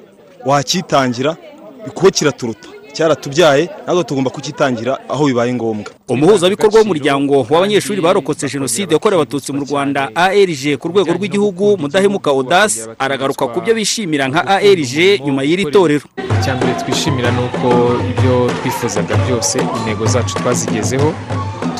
[0.45, 1.35] wakitangira
[1.83, 2.67] kuko kiraturuta.
[2.93, 5.89] Cyaratubyaye natwe tugomba kukitangira aho bibaye ngombwa.
[6.09, 12.85] Umuhuzabikorwa w'umuryango w'abanyeshuri barokotse jenoside yakorewe abatutsi mu rwanda arg ku rwego rw'igihugu mudahemuka odasi
[12.99, 14.93] aragaruka ku byo bishimira nka arg
[15.25, 16.05] nyuma y'iri torero.
[16.39, 17.67] Icya mbere twishimira ni uko
[18.11, 21.09] ibyo twifuzaga byose intego zacu twazigezeho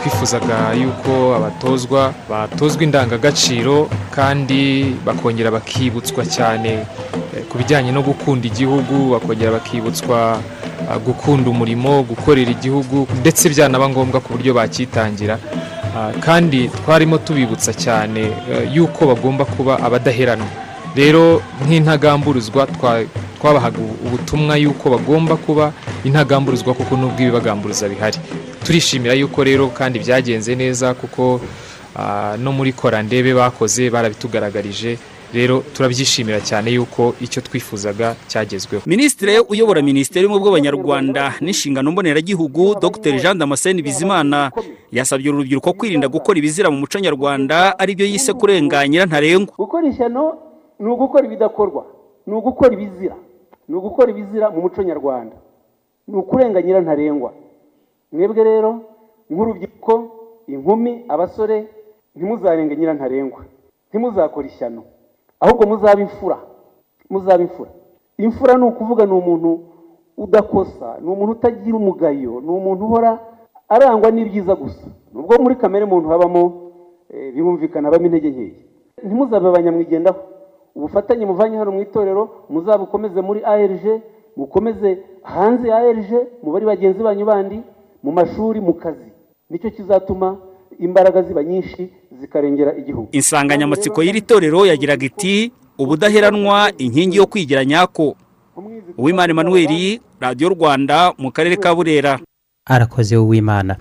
[0.04, 6.84] twifuzaga yuko abatozwa batozwa indangagaciro kandi bakongera bakibutswa cyane.
[7.34, 10.38] Eh, ku bijyanye no gukunda igihugu bakongera bakibutswa
[10.92, 15.40] ah, gukunda umurimo gukorera igihugu ndetse byanaba ngombwa ku buryo bakitangira.
[15.96, 20.48] Ah, kandi twarimo tubibutsa cyane eh, yuko bagomba kuba abadaheranwa.
[20.96, 23.06] Rero nk'intagamburuzwa twa-
[23.44, 25.74] twabahaga ubu- ubutumwa yuko bagomba kuba
[26.08, 28.16] intagamburuzwa kuko n'ubwo ibibagamburuza bihari.
[28.64, 31.42] Turishimira yuko rero kandi byagenze neza kuko
[31.96, 34.96] ah, no muri korandebe bakoze barabitugaragarije.
[35.34, 38.84] Rero turabyishimira cyane yuko icyo twifuzaga cyagezweho.
[38.86, 43.18] Minisitiri uyobora minisiteri y'ubumwe bw'abanyarwanda n'inshingano mboneragihugu dr.
[43.20, 44.52] Jean damascene bizimana
[44.94, 49.84] yasabye uru rubyiruko kwirinda gukora ibizira mu muco nyarwanda ari byo yise kurenganyira ntarengwa gukora
[49.90, 50.38] ishyano
[50.80, 51.84] ni ugukora ibidakorwa
[52.28, 53.16] ni ugukora ibizira.
[53.68, 55.36] Ni ugukora ibizira mu muco nyarwanda.
[56.08, 57.32] Ni ukurenganyira ntarengwa.
[58.12, 58.72] Mwebwe rero
[59.30, 59.94] nk'urubyiruko
[60.48, 61.68] inkumi abasore
[62.16, 63.42] ntimuzarenge nyirantarengwa.
[63.90, 64.84] Ntimuzakore ishyano.
[65.40, 66.38] Ahubwo muzabe imfura.
[67.10, 67.72] Muzabe imfura.
[68.18, 69.60] Imfura ni ukuvuga ni umuntu
[70.18, 73.20] udakosa ni umuntu utagira umugayo ni umuntu uhora
[73.70, 74.88] arangwa n'ibyiza gusa.
[75.14, 76.44] Nubwo muri kamere muntu habamo
[77.10, 78.54] eh, birumvikana habamo intege nkeya
[79.04, 80.20] ntimuzabe abanyamwigendaho
[80.76, 83.86] ubufatanye muvanye hano mu itorero muzabukomeze muri ARG
[84.38, 86.12] mukomeze hanze ya ARG
[86.44, 87.60] mu bari bagenzi banyu bandi
[88.04, 89.10] mu mashuri mu kazi.
[89.50, 90.38] Nicyo kizatuma
[90.80, 93.08] imbaraga ziba nyinshi zikarengera igihugu.
[93.12, 98.16] Insanganyamatsiko y'iri torero yagiraga iti ubudaheranwa inkingi yo kwigira nyako.
[98.98, 102.20] Uwimana emmanuel radiyo rwanda mu karere ka burera.
[102.74, 103.76] Arakoze uwimana.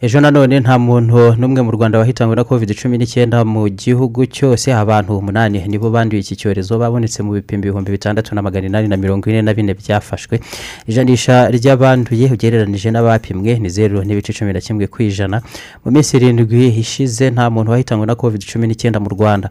[0.00, 4.72] Ejo nanone nta muntu n'umwe mu rwanda wahitanywe na covid cumi n'icyenda mu gihugu cyose.
[4.74, 8.96] Abantu umunani nibo banduye iki cyorezo babonetse mu bipimo ibihumbi bitandatu na magana inani na
[8.96, 10.40] mirongo ine na bine byafashwe.
[10.88, 15.42] Ijanisha ry'abanduye ugereranije n'abapimwe ni zeru n'ibice cumi na kimwe ku ijana.
[15.84, 19.50] Mu minsi irindwi ishize nta muntu wahitanywe na covid cumi n'icyenda mu rwanda.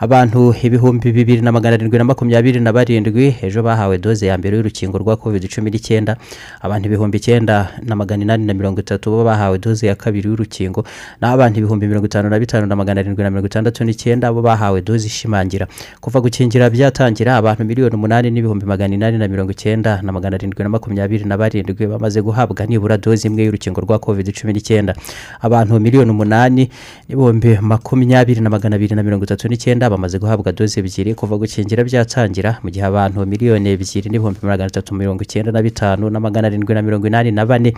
[0.00, 4.56] Abantu ibihumbi bibiri na magana arindwi na makumyabiri na barindwi ejo bahawe doze ya mbere
[4.56, 6.16] y'urukingo rwa covid cumi n'icyenda.
[6.64, 10.84] Abantu ibihumbi icyenda na magana inani na mirongo itatu bo bahawe doze ya kabiri y'urukingo
[11.20, 14.42] naho abantu ibihumbi mirongo itanu na bitanu na magana arindwi na mirongo itandatu n'icyenda bo
[14.42, 15.66] bahawe doze ishimangira
[16.00, 20.62] kuva gukingira byatangira abantu miliyoni umunani n'ibihumbi magana inani na mirongo icyenda na magana arindwi
[20.62, 24.94] na makumyabiri na barindwi bamaze guhabwa nibura doze imwe y'urukingo rwa covid cumi n'icyenda
[25.40, 26.70] abantu miliyoni umunani
[27.08, 31.84] n'ibihumbi makumyabiri na magana abiri na mirongo itatu n'icyenda bamaze guhabwa doze ebyiri kuva gukingira
[31.84, 36.46] byatangira mu gihe abantu miliyoni ebyiri n'ibihumbi magana atatu mirongo icyenda na bitanu na magana
[36.48, 37.74] arindwi na mirongo inani na bane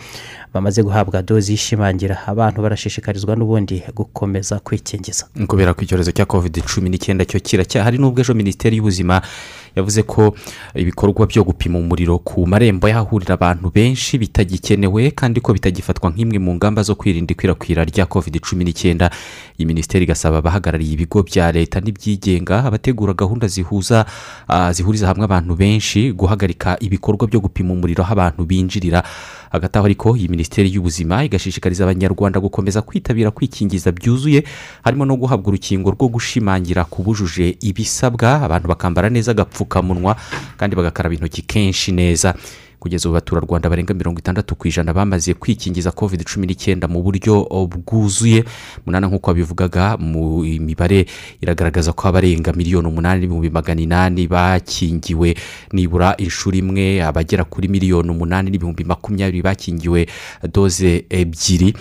[0.55, 5.25] bamaze guhabwa doze ishimangira abantu barashishikarizwa n'ubundi gukomeza kwikingiza.
[5.47, 9.23] Kubera ko icyorezo cya covid cumi n'icyenda cyo kiracyahari n'ubwo ejo minisiteri y'ubuzima
[9.77, 10.35] yavuze ko
[10.75, 16.55] ibikorwa byo gupima umuriro ku marembo y'ahahurira abantu benshi bitagikenewe kandi ko bitagifatwa nk'imwe mu
[16.57, 19.11] ngamba zo kwirinda ikwirakwira rya covid cumi n'icyenda.
[19.61, 24.07] Iyi minisiteri igasaba abahagarariye ibigo bya leta n'ibyigenga abategura gahunda zihuza
[24.49, 29.05] ah, zihuriza hamwe abantu benshi guhagarika ibikorwa byo gupima umuriro aho abantu binjirira.
[29.53, 34.45] Hagati aho ariko iyi minisiteri y'ubuzima igashishikariza abanyarwanda gukomeza kwitabira kwikingiza byuzuye
[34.85, 38.41] harimo no guhabwa urukingo rwo gushimangira ku bujuje ibisabwa.
[38.43, 39.66] Abantu bakambara neza agapfukamunwa
[40.57, 42.35] kandi bagakaraba intoki kenshi neza.
[42.79, 47.49] Kugeza ubu abaturarwanda barenga mirongo itandatu ku ijana bamaze kwikingiza covid cumi n'icyenda mu buryo
[47.73, 48.45] bwuzuye.
[48.87, 51.07] Munana nk'uko babivugaga mu mibare
[51.41, 55.35] iragaragaza ko abarenga miliyoni umunani n'ibihumbi magana inani bakingiwe
[55.73, 60.07] nibura inshuro imwe abagera kuri miliyoni umunani n'ibihumbi makumyabiri bakingiwe
[60.53, 61.73] doze ebyiri.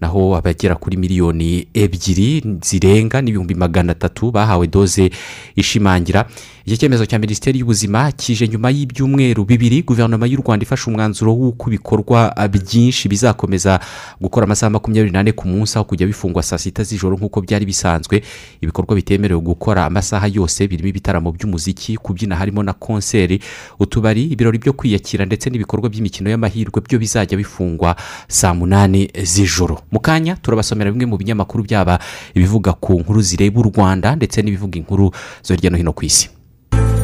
[0.00, 5.10] Naho abagera kuri miliyoni ebyiri zirenga n'ibihumbi magana atatu bahawe doze
[5.56, 6.26] ishimangira.
[6.64, 11.68] Iki cyemezo cya minisiteri y'ubuzima kije nyuma y'ibyumweru bibiri guverinoma y'u rwanda ifashe umwanzuro w'uko
[11.68, 13.80] ibikorwa byinshi bizakomeza
[14.20, 18.22] gukora amasaha makumyabiri n'ane ku munsi aho kujya bifungwa saa sita z'ijoro nk'uko byari bisanzwe.
[18.64, 23.40] Ibikorwa bitemerewe gukora amasaha yose birimo ibitaramo by'umuziki kubyina harimo na konseri
[23.78, 27.92] utubari ibirori byo kwiyakira ndetse n'ibikorwa by'imikino y'amahirwe byo bizajya bifungwa
[28.28, 29.83] saa munani z'ijoro.
[29.94, 32.02] Mu kanya turabasomera bimwe mu binyamakuru byaba
[32.34, 35.14] ibivuga ku nkuru zireba u rwanda ndetse n'ibivuga inkuru
[35.46, 36.33] zo hirya no hino ku isi.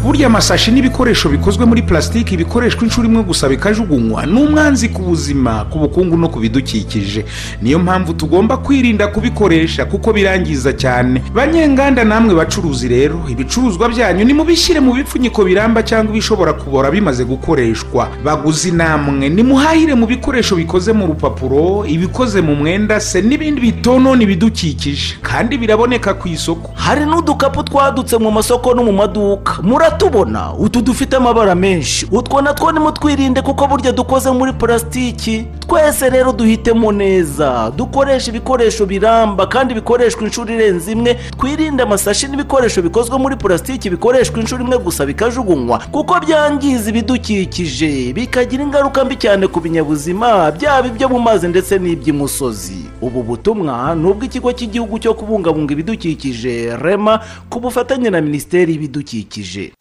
[0.03, 5.65] Burya amasashi n'ibikoresho bikozwe muri plasitiki bikoreshwa inshuro imwe gusa bikajugunywa ni umwanzi ku buzima
[5.71, 7.25] ku bukungu no ku bidukikije.
[7.63, 11.23] Niyo mpamvu tugomba kwirinda kubikoresha kuko birangiza cyane.
[11.35, 18.09] Banyenganda namwe bacuruzi rero ibicuruzwa byanyu nimubishyire mu bipfunyiko biramba cyangwa ibishobora kubora bimaze gukoreshwa.
[18.25, 25.17] Baguzi namwe nimuhahire mu bikoresho bikoze mu rupapuro ibikoze mu mwenda se n'ibindi bitonona ibidukikije
[25.23, 26.71] kandi biraboneka ku isoko.
[26.75, 29.61] Hari n'udukapu twadutse mu masoko no mu maduka.
[29.91, 32.07] Muratubona utu dufite amabara menshi.
[32.13, 37.73] Utwo natwo nimutwirinde kuko burya dukoze muri purasitiki twese rero duhitemo neza.
[37.77, 41.15] Dukoresha ibikoresho biramba kandi bikoreshwa inshuro irenze imwe.
[41.39, 48.63] Twirinde amasashi n'ibikoresho bikozwe muri purasitiki bikoreshwa inshuro imwe gusa bikajugunywa kuko byangiza ibidukikije bikagira
[48.63, 52.87] ingaruka mbi cyane ku binyabuzima byaba ibyo mu mazi ndetse n'iby'imusozi.
[53.03, 59.73] Ubu butumwa ni ubw'ikigo cy'igihugu cyo kubungabunga ibidukikije rema ku bufatanye na minisiteri y'ibidukikije.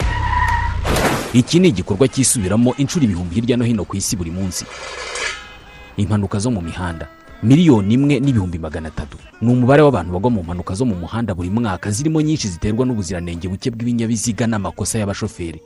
[1.34, 4.66] Iki ni igikorwa cyisubiramo inshuro ibihumbi hirya no hino ku isi buri munsi.
[5.98, 7.08] Impanuka zo mu mihanda.
[7.44, 9.18] Miliyoni imwe n'ibihumbi magana atatu.
[9.42, 11.92] Ni umubare w'abantu bagwa mu mpanuka zo mu muhanda buri mwaka.
[11.92, 15.62] Zirimo nyinshi ziterwa n'ubuziranenge buke bw'ibinyabiziga n'amakosa y'abashoferi.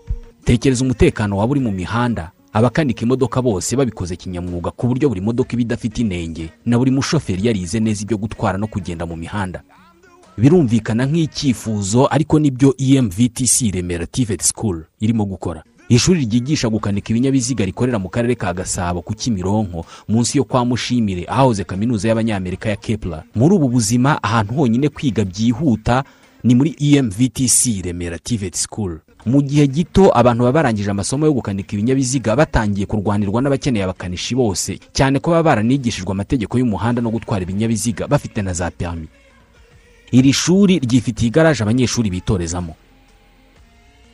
[0.45, 2.31] Tekereza umutekano waba uri mu mihanda.
[2.53, 6.49] Abakanika imodoka bose babikoze kinyamwuga ku buryo buri modoka iba idafite inenge.
[6.65, 9.63] Na buri mushoferi yarize neza ibyo gutwara no kugenda mu mihanda.
[10.37, 15.63] Birumvikana nk'icyifuzo ariko ni byo emvtc remera tiveti school irimo gukora.
[15.89, 21.25] Ishuri ryigisha gukanika ibinyabiziga rikorera mu karere ka gasabo ku kimironko munsi yo kwa mushimire
[21.27, 23.23] ahahoze kaminuza y'abanyamerika ya kepler.
[23.35, 26.03] Muri ubu buzima ahantu honyine kwiga byihuta
[26.43, 28.99] ni muri emvtc remera tiveti school.
[29.25, 34.79] Mu gihe gito abantu baba barangije amasomo yo gukanika ibinyabiziga batangiye kurwanirwa n'abakeneye abakanishi bose.
[34.93, 39.07] Cyane ko baba baranigishijwe amategeko y'umuhanda no gutwara ibinyabiziga bafite na za perimi
[40.13, 42.75] iri shuri ryifitiye igaraje abanyeshuri bitorezamo.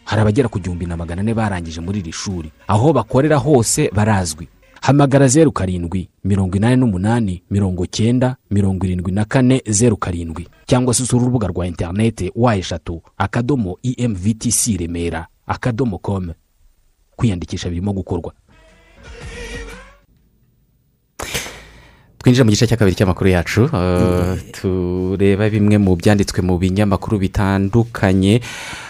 [0.05, 2.51] Hari abagera ku gihumbi na magana ane barangije muri iri shuri.
[2.67, 4.47] Aho bakorera hose barazwi.
[4.81, 10.47] Hamagara zeru karindwi mirongo inani n'umunani mirongo cyenda mirongo irindwi na kane zeru karindwi.
[10.65, 16.33] Cyangwa se usura urubuga rwa interinete wa eshatu akadomo emvtc remera akadomo komu
[17.15, 18.33] kwiyandikisha birimo gukorwa.
[22.19, 28.41] Twinjira mu gice cya kabiri cy'amakuru yacu uh, tureba bimwe mu byanditswe mu binyamakuru bitandukanye.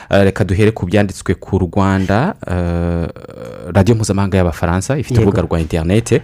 [0.09, 3.05] Reka duhere ku byanditswe ku rwanda uh,
[3.71, 6.21] radiyo mpuzamahanga y'abafaransa ifite urubuga rwa interinete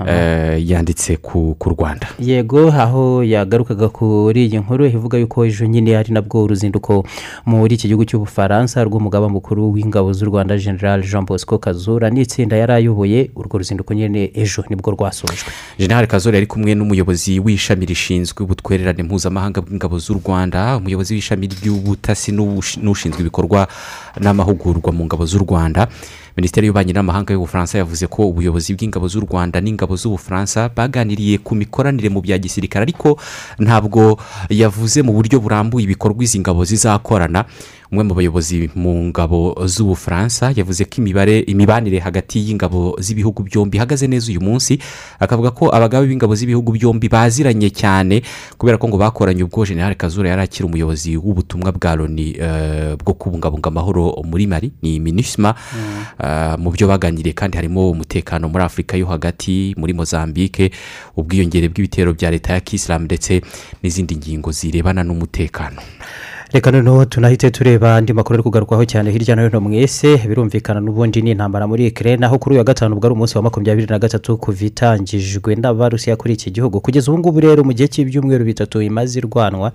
[0.00, 2.08] uh, yanditse ku rwanda.
[2.18, 7.04] Yego aho yagarukaga kuri iyi nkuru ivuga yuko ejo nyine ari nabwo uruzinduko
[7.46, 12.72] muri iki gihugu cy'ubufaransa rw'umugaba mukuru w'ingabo z'u rwanda general jean bosco kazura n'itsinda yari
[12.72, 15.52] ayoboye urwo ruzinduko nyine ejo ni bwo rwasojwe.
[15.78, 22.32] General kazore yari kumwe n'umuyobozi w'ishami rishinzwe ubutwererane mpuzamahanga bw'ingabo z'u rwanda umuyobozi w'ishami ry'ubutasi
[22.32, 23.66] n'ushinzwe ibikorwa
[24.22, 25.88] n'amahugurwa mu ngabo z'u rwanda.
[26.36, 32.12] Minisiteri y'ububanyi n'amahanga y'ubufaransa yavuze ko ubuyobozi bw'ingabo z'u rwanda n'ingabo z'ubufaransa baganiriye ku mikoranire
[32.12, 33.16] mu bya gisirikare ariko
[33.58, 34.20] ntabwo
[34.52, 37.48] yavuze mu buryo burambuye ibikorwa izi ngabo zizakorana.
[37.92, 44.06] Umwe mu bayobozi mu ngabo z'ubufaransa yavuze ko imibare imibanire hagati y'ingabo z'ibihugu byombi ihagaze
[44.06, 44.78] neza uyu munsi
[45.20, 48.22] akavuga ko abagabo b'ingabo z'ibihugu byombi baziranye cyane
[48.58, 53.14] kubera ko ngo bakoranye ubwo general kazura yari akiri umuyobozi w'ubutumwa bwa loni eh, bwo
[53.14, 55.54] kubungabunga amahoro muri mari ni minisma
[56.16, 60.72] Uh, mu byo baganiriye kandi harimo umutekano muri afurika yo hagati muri mozambique
[61.16, 63.40] ubwiyongere bw'ibitero bya leta ya kisilamu ndetse
[63.82, 65.76] n'izindi ngingo zirebana n'umutekano.
[66.52, 71.22] Reka noneho tunahite tureba andi makuru ari kugarukwaho cyane hirya no hino mwese birumvikana n'ubundi
[71.22, 73.98] ni intambara muri ikirere naho kuri uyu wa gatanu ubwo ari umunsi wa makumyabiri na
[73.98, 76.80] gatatu kuva itangijwe n'abarusiya kuri iki gihugu.
[76.80, 79.72] Kugeza ubu ngubu rero mu gihe cy'ibyumweru bitatu imaze irwanwa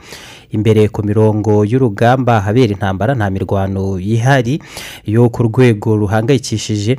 [0.52, 4.62] imbere ku mirongo y'urugamba habera intambara nta mirwano ihari
[5.06, 6.98] yo ku rwego ruhangayikishije.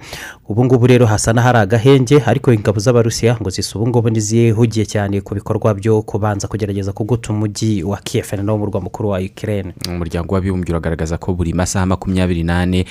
[0.48, 5.20] Ubu ngubu rero hasa n'ahari agahenge ariko ingabo z'abarusiya ngo zisa ubu ngubu ntizihugiye cyane
[5.20, 10.34] ku bikorwa byo kubanza kugerageza kuguta umujyi wa kiyefeni nawo murwa mukuru wa ikirere umuryango
[10.34, 12.84] w'abibumbye uragaragaza ko buri masaha makumyabiri n'ane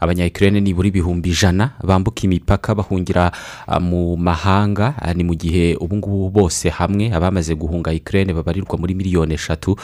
[0.00, 3.32] abanyayikirere nibura ibihumbi ijana bambuka imipaka bahungira
[3.68, 8.78] ah, mu mahanga Ah, ni mu gihe ubu ngubu bose hamwe abamaze guhunga ikirere babarirwa
[8.80, 9.76] muri miliyoni eshatu.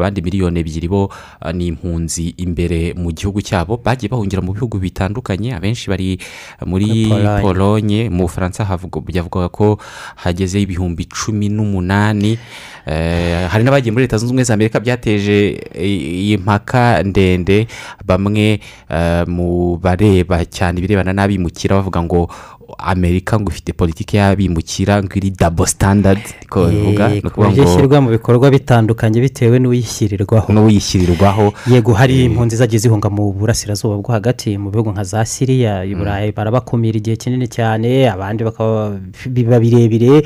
[0.00, 3.76] Abandi miliyoni ebyiri bo ah, ni impunzi imbere mu gihugu cyabo.
[3.76, 5.54] Bagiye bahungira mu bihugu bitandukanye.
[5.54, 6.18] Abenshi bari
[6.64, 7.06] muri
[7.44, 9.78] polonye mu bufaransa byavugaga ko
[10.16, 12.38] hagezeho ibihumbi cumi n'umunani.
[12.86, 17.66] Eh, hari n'abagiye muri leta zunze ubumwe za amerika byateje eh, iyi mpaka ndende.
[18.04, 22.30] Bamwe eh, mu bareba cyane ibirebana n'abimukira bavuga ngo
[22.78, 27.62] amerika ngo ifite politiki y'abimukira ngo iri dabo sitandadi niko bivuga ni ku ukuvuga ngo
[27.64, 34.12] ishyirwa mu bikorwa bitandukanye bitewe n'uyishyirirwaho n'uyishyirirwaho yego hari impunzi zagiye zihunga mu burasirazuba bwo
[34.12, 38.96] hagati mu bihugu nka za siriya i burayi barabakumira igihe kinini cyane abandi bakaba
[39.26, 40.22] biba birebire.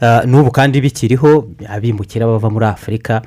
[0.00, 3.22] Ah, n'ubu kandi bikiriho abimukira bava muri afurika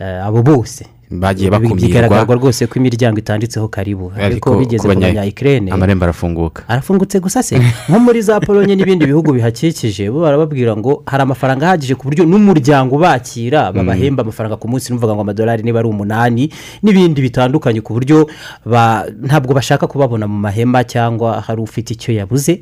[0.00, 0.84] ah, abo bose.
[1.10, 1.86] Bagiye bakumirwa.
[1.88, 4.12] bigaragazwa rwose ko imiryango itanditseho karibu.
[4.16, 5.72] Ariko bigeze ku banyayikirene.
[5.72, 6.62] amarembo arafunguka.
[6.68, 7.56] Arafungutse gusa se.
[7.88, 12.24] Nko muri za polonye n'ibindi bihugu bihakikije bo barababwira ngo hari amafaranga ahagije ku buryo
[12.28, 16.52] n'umuryango ubakira babahemba amafaranga ku munsi numvaga ngo amadolari niba ari umunani
[16.84, 18.28] n'ibindi bitandukanye ku buryo
[19.24, 22.60] ntabwo bashaka kubabona mu mahema cyangwa hari ufite icyo yabuze.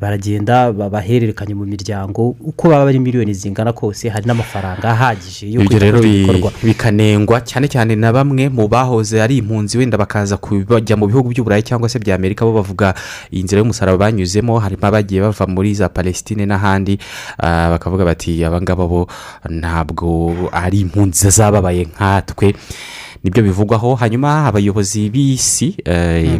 [0.00, 5.66] Baragenda babahererekanya mu miryango uko baba ari miliyoni zingana kose hari n'amafaranga ahagije yo ibyo
[5.70, 6.52] kwita rero kuri bi- ibyo bikorwa.
[6.62, 11.62] bikanengwa cyane cyane na bamwe mu bahoze ari impunzi wenda bakaza kujya mu bihugu by'uburayi
[11.62, 12.94] cyangwa se bya amerika bo bavuga
[13.30, 16.98] iyi nzira y'umusaraba banyuzemo harimo abagiye bava muri za palestine n'ahandi.
[17.38, 19.06] Ah, bakavuga bati abangaba bo
[19.46, 22.54] ntabwo ari impunzi zababaye nkatwe.
[23.24, 26.38] Ni byo bivugwaho hanyuma abayobozi b'isi eh,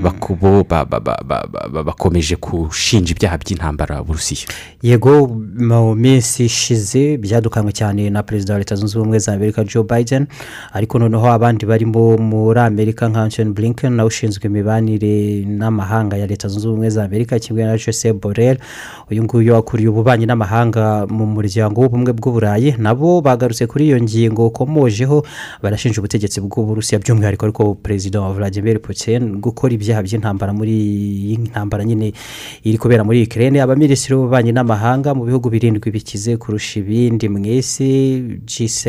[1.25, 4.51] ba- ba- bakomeje gushinja ibyaha by'intambara burusiya.
[4.83, 5.29] Yego
[5.59, 10.27] mu minsi ishize byadukanywe cyane na perezida wa leta zunze ubumwe za amerika joe biden.
[10.73, 16.49] Ariko noneho abandi barimo muri amerika nka anthony blinken nawe ushinzwe imibanire n'amahanga ya leta
[16.49, 18.59] zunze ubumwe za amerika kimwe na joseph borrell.
[19.11, 25.27] Uyu nguyu wakuriye ububanyi n'amahanga mu muryango w'ubumwe bw'uburayi nabo bagarutse kuri iyo ngingo ukomojeho
[25.63, 26.41] barashinja ubutegetsi
[26.73, 32.17] bw'uburusiya by'umwihariko ariko perezida wa vladimir putin gukora ibyaha by'intambara muri iyi ntambara nyine
[32.65, 38.41] iri kubera muri ikirere abaminisitiri b'ububanyi n'amahanga mu bihugu birindwi bikize kurusha ibindi mu isi
[38.49, 38.89] g7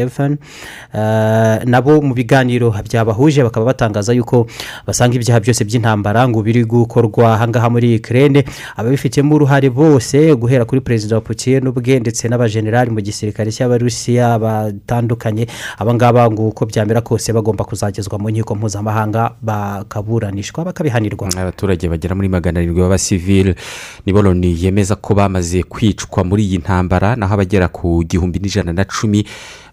[0.96, 4.48] eh, nabo mu biganiro byabahuje bakaba batangaza yuko
[4.88, 8.48] basanga ibyaha byose by'intambara ngo biri gukorwa ahangaha muri ikirere
[8.80, 15.52] ababifitemo uruhare bose guhera kuri perezida wa putin ubwe ndetse n'abajenerali mu gisirikare cy'abarusiya batandukanye.
[15.76, 21.30] Abangaba ngo uko byamera kose bagomba kuzagezwa mu nkiko mpuzamahanga bakaburanishwa bakabihanirwa.
[21.38, 23.55] Abaturage bagera muri magana arindwi b'abasivile
[24.05, 28.86] nibo loni yemeza ko bamaze kwicwa muri iyi ntambara naho abagera ku gihumbi n'ijana na
[28.86, 29.26] cumi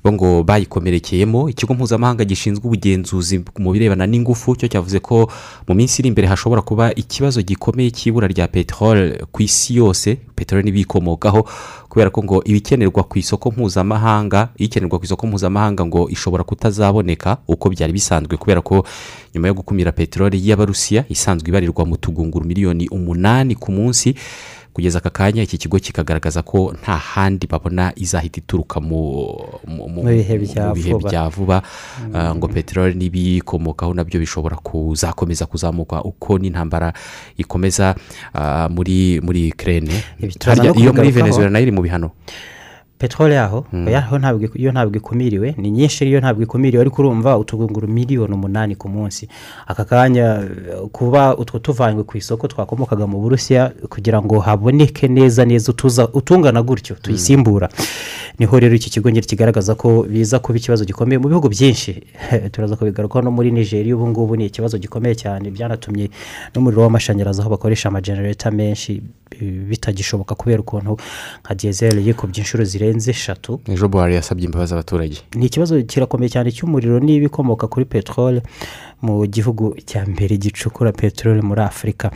[0.09, 5.29] ngo bayikomerekeyemo ikigo mpuzamahanga gishinzwe ubugenzuzi mu birebana n'ingufu cyo cyavuze ko
[5.69, 10.17] mu minsi iri imbere hashobora kuba ikibazo gikomeye cy'ibura rya peteroli ku isi yose.
[10.35, 11.45] Peteroli n'ibiyikomokaho
[11.89, 17.69] kubera ko ngo ibikenerwa ku isoko mpuzamahanga ikenerwa ku isoko mpuzamahanga ngo ishobora kutazaboneka uko
[17.69, 18.81] byari bisanzwe kubera ko
[19.35, 24.15] nyuma yo gukumira peteroli y'abarusiya isanzwe ibarirwa mu tugunguru miliyoni umunani ku munsi
[24.73, 29.37] kugeza aka kanya iki kigo kikagaragaza ko nta handi babona izahita ituruka mu
[30.07, 31.31] bihe bya vuba.
[31.31, 31.63] vuba.
[32.15, 36.93] Ah, ngo peteroli n'ibiyikomokaho na byo bishobora kuzakomeza kuzamuka uko n'intambara
[37.37, 37.95] ikomeza
[38.35, 39.53] ah, muri muri
[40.63, 42.11] no iyo muri venezuela na yo iri mu bihano?
[43.01, 45.55] Peteroli yaho oya, ho ntabwo ikumiriwe.
[45.59, 46.81] Ni nyinshi iyo ntabwo ikumiriwe.
[46.81, 49.29] Ariko urumva utugunguru miliyoni umunani ku munsi.
[49.67, 50.45] Aka kanya
[50.93, 55.73] kuba utwo tuvanywe ku isoko twakomokaga mu burusiya kugira ngo haboneke neza neza
[56.13, 57.69] utungana gutyo tuyisimbura.
[58.41, 62.01] Ni ho rero iki kigo ngiri kigaragaza ko biza kuba ikibazo gikomeye mu bihugu byinshi.
[62.53, 63.93] Turaza kubigarukaho no muri nigeria.
[63.97, 65.51] Ubu ngubu ni ikibazo gikomeye cyane.
[65.53, 66.09] Byanatumye
[66.55, 70.97] n'umuriro w'amashanyarazi aho bakoresha amajenereta menshi bi- bitagishoboka kubera ukuntu
[71.45, 73.61] nka diyezeri yikubye inshuro zirenze eshatu.
[73.69, 75.17] Ejo buhari yasabye imbabazi abaturage.
[75.37, 78.41] Ni ikibazo kirakomeye cyane cy'umuriro niba ikomoka kuri peteroli
[79.03, 82.11] mu gihugu cya mbere gicukura peteroli muri afurika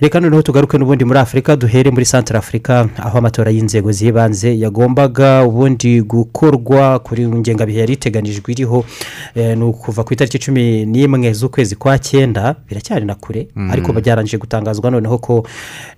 [0.00, 5.44] reka noneho tugaruke n'ubundi muri afurika duhere muri santara afurika aho amatora y'inzego z'ibanze yagombaga
[5.46, 8.84] ubundi gukorwa kuri ngengabihe yari iteganijwe iriho
[9.34, 13.70] eh, ni ukuva ku itariki cumi n'imwe z'ukwezi kwa cyenda biracyari na kure Mm.
[13.70, 15.46] ariko byarangije gutangazwa noneho ko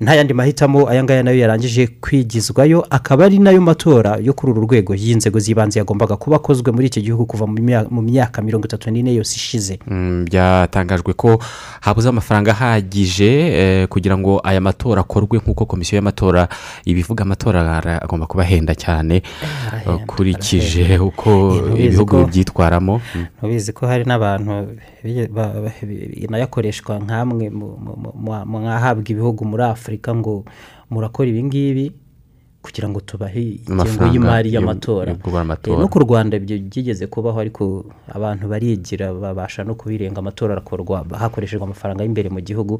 [0.00, 4.32] nta yandi mahitamo aya ngaya na yo yarangije kwigizwayo akaba ari na yo matora yo
[4.32, 8.02] kuri uru rwego y'inzego z'ibanze yagombaga kuba akozwe muri iki gihugu kuva mu mya- mu
[8.02, 9.78] myaka mirongo itatu n'ine yose ishize.
[9.86, 11.38] Mm, byatangajwe ko
[11.80, 16.48] habuze amafaranga ahagije eh, kugira ngo aya matora akorwe nk'uko komisiyo y'amatora
[16.84, 17.60] ibivuga amatora
[18.02, 19.22] agomba kuba ahenda cyane
[19.86, 21.30] ukurikije uko
[21.78, 23.26] ibihugu byitwaramo Mm.
[23.38, 24.76] ntubizi ko hari n'abantu
[26.26, 30.44] inayakoreshwa nk'amwe mu- mu- mu- mu- mu ahabwa ibihugu muri afurika ngo
[30.90, 31.86] murakora ibi ngibi.
[32.62, 35.12] Kugira ngo tubahe ingengo y'imari y'amatora.
[35.72, 41.04] Eh, no ku rwanda ibyo byigeze kubaho ariko abantu barigira babasha no kubirenga amatora arakorwa
[41.18, 42.76] hakoreshejwe amafaranga y'imbere mu gihugu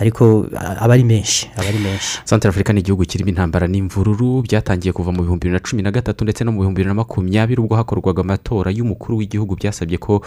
[0.00, 4.92] ariko aba ari menshi aba ari menshi santara afurika ni igihugu kirimo intambara n'imvururu byatangiye
[4.96, 7.60] kuva mu bihumbi bibiri na cumi na gatatu ndetse no mu bihumbi bibiri na makumyabiri
[7.60, 10.24] ubwo hakorwaga amatora y'umukuru w'igihugu byasabye ko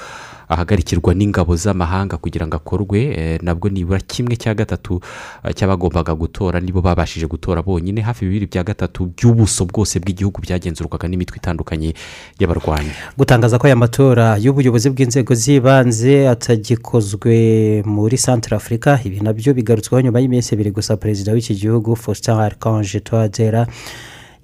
[0.54, 5.01] ahagarikirwa n'ingabo z'amahanga kugira ngo akorwe eh, nabwo nibura kimwe cya gatatu
[5.43, 8.01] eh, cy'abagombaga gutora nibo babashije gutora bonyine.
[8.01, 11.93] Hafi bibiri bya gatatu by'ubuso bwose bw'igihugu byagenzurwaga n'imitwe itandukanye
[12.39, 12.91] y'abarwanyi.
[13.18, 20.01] Gutangaza ko aya matora y'ubuyobozi bw'inzego z'ibanze atagikozwe muri santara afurika ibi na byo bigarutsweho
[20.01, 20.97] nyuma y'iminsi ibiri gusa.
[20.97, 23.68] Perezida w'iki gihugu faustin archange touadera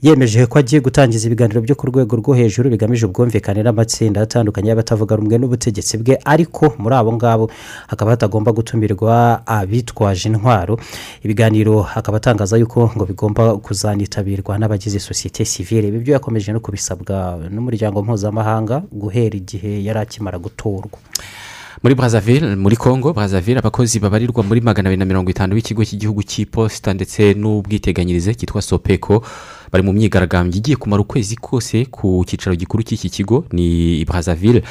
[0.02, 5.16] yemeje ko agiye gutangiza ibiganiro byo ku rwego rwo hejuru bigamije ubwumvikane n'amatsinda atandukanye y'abatavuga
[5.16, 7.52] rumwe n'ubutegetsi bwe ariko muri abo ngabo
[7.88, 10.80] hakaba hatagomba gutumirwa abitwaje intwaro.
[11.24, 17.39] Ibiganiro akaba atangaza yuko ngo bigomba kuzanitabirwa n'abagize sosiyete sivire ibi byo yakomeje no kubisabwa
[17.52, 20.95] n'umuryango mpuzamahanga guhera igihe yari akimara gutorwa.
[21.84, 26.24] Muri Brazzaville muri congo Brazzaville abakozi babarirwa muri magana abiri na mirongo itanu b'ikigo cy'igihugu
[26.24, 29.24] cy'iposita ndetse n'ubwiteganyirize cyitwa sopeko
[29.72, 34.63] bari mu myigaragambyo igiye kumara ukwezi kose ku cyicaro gikuru cy'iki kigo ni i Brazzaville.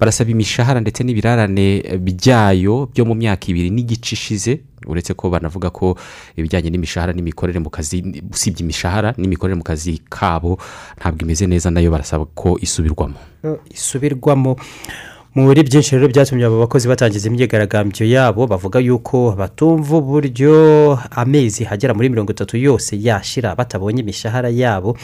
[0.00, 4.60] Barasaba imishahara ndetse n'ibirarane byayo byo mu myaka ibiri n'igice ishize.
[4.86, 5.96] Uretse ko banavuga ko
[6.36, 10.58] ibijyanye n'imishahara n'imikorere mu kazi usibye imishahara n'imikorere mu kazi kabo
[10.98, 13.18] ntabwo imeze neza na yo barasaba ko isubirwamo.
[13.70, 14.56] Isubirwamo.
[15.36, 21.92] Muri byinshi rero byatumye abo bakozi batangiza imyigaragambyo yabo bavuga yuko batumva uburyo amezi hagera
[21.94, 24.96] muri mirongo itatu yose yashira batabonye imishahara yabo.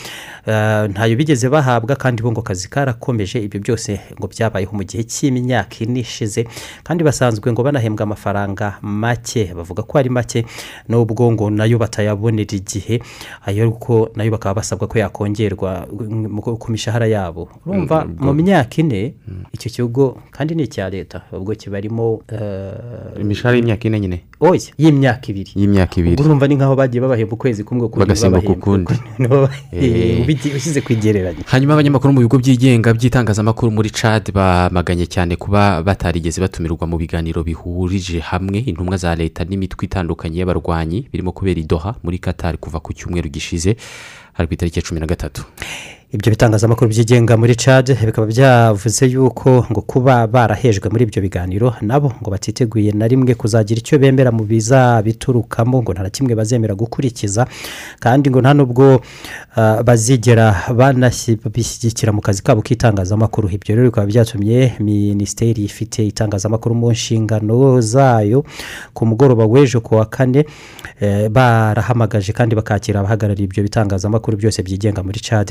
[0.48, 5.04] Eh, ntayo bigeze bahabwa kandi bo ngo akazi karakomeje ibyo byose ngo byabayeho mu gihe
[5.04, 6.48] cy'imyaka ine ishize.
[6.82, 10.46] Kandi basanzwe ngo banahembwa amafaranga make bavuga ko ari make
[10.88, 13.04] n'ubwo ngo na yo batayabonera igihe
[13.44, 17.52] ariko na yo bakaba basabwa ko yakongerwa mm, ku mishahara yabo.
[17.68, 19.12] Urumva Mm, mu myaka ine
[19.52, 21.22] icyo kigo kandi ni icya leta.
[21.32, 24.18] Ubwo kibarimo eh, imishahara y'imyaka ine nyine.
[24.40, 25.50] Oya y'imyaka ibiri.
[25.54, 26.22] Y'imyaka ibiri.
[26.22, 28.94] Urumva ni nk'aho bagiye babahemba ukwezi kumwe ukundi bagasimbuka ukundi
[30.56, 31.44] ushyize ku igereranya.
[31.46, 37.42] Hanyuma abanyamakuru mu bigo byigenga by'itangazamakuru muri cad bamaganye cyane kuba batarigeze batumirwa mu biganiro
[37.44, 38.58] bihurije hamwe.
[38.66, 43.28] Intumwa za leta n'imitwe itandukanye y'abarwanyi birimo kubera i Doha muri katari kuva ku cyumweru
[43.28, 43.76] gishize
[44.32, 45.44] hari ku itariki ya cumi na gatatu.
[46.12, 52.12] Ibyo bitangazamakuru byigenga muri cad bikaba byavuze yuko ngo kuba barahejwe muri ibyo biganiro nabo
[52.20, 57.46] ngo batiteguye na rimwe kuzagira icyo bemera mu bizabiturukamo ngo nta na kimwe bazemera gukurikiza
[57.96, 59.00] kandi ngo nta n'ubwo
[59.56, 63.48] ah, bazigera banabishyigikira mu kazi kabo k'itangazamakuru.
[63.48, 68.44] Ibyo rero bikaba byatumye minisiteri ifite itangazamakuru mu nshingano zayo
[68.92, 70.44] ku mugoroba w'ejo ku wa kane
[71.00, 75.48] eh, barahamagaje kandi bakakira abahagarariye ibyo bitangazamakuru byose byigenga muri cad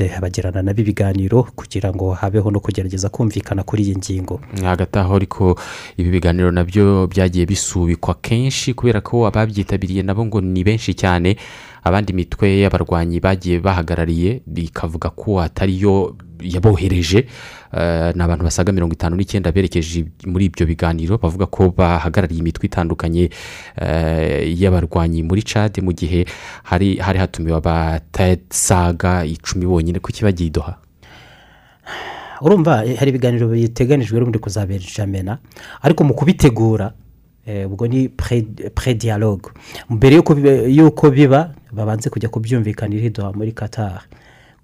[0.52, 4.40] bagirana nabo ibiganiro kugira ngo habeho no kugerageza kumvikana kuri iyi ngingo.
[4.62, 5.58] Hagati aho ariko
[5.96, 11.36] ibi biganiro na byo byagiye bisubikwa kenshi kubera ko ababyitabiriye nabo ngo ni benshi cyane.
[11.82, 17.26] Abandi mitwe y'abarwanyi bagiye bahagarariye bikavuga ko atari yo yabohereje
[17.72, 22.68] Eh, ni abantu basaga mirongo itanu n'icyenda berekeje muri ibyo biganiro bavuga ko bahagarariye imitwe
[22.68, 23.30] itandukanye
[23.80, 26.28] eh, y'abarwanyi muri cad mu gihe
[26.68, 30.04] hari hari hatumiwe abatasaga icumi bonyine.
[30.04, 30.76] Kuki bagiye i Doha
[32.44, 35.38] urumva hari ibiganiro biteganijwe n'ubundi kuzabera ijamena
[35.80, 36.92] ariko mu kubitegura
[37.46, 39.50] ubwo ni pre dialogue
[39.90, 40.14] mbere
[40.70, 44.02] y'uko biba- babanze kujya kubyumvikanira i Doha muri qatar.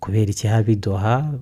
[0.01, 1.33] Kubera ikihaba i Doha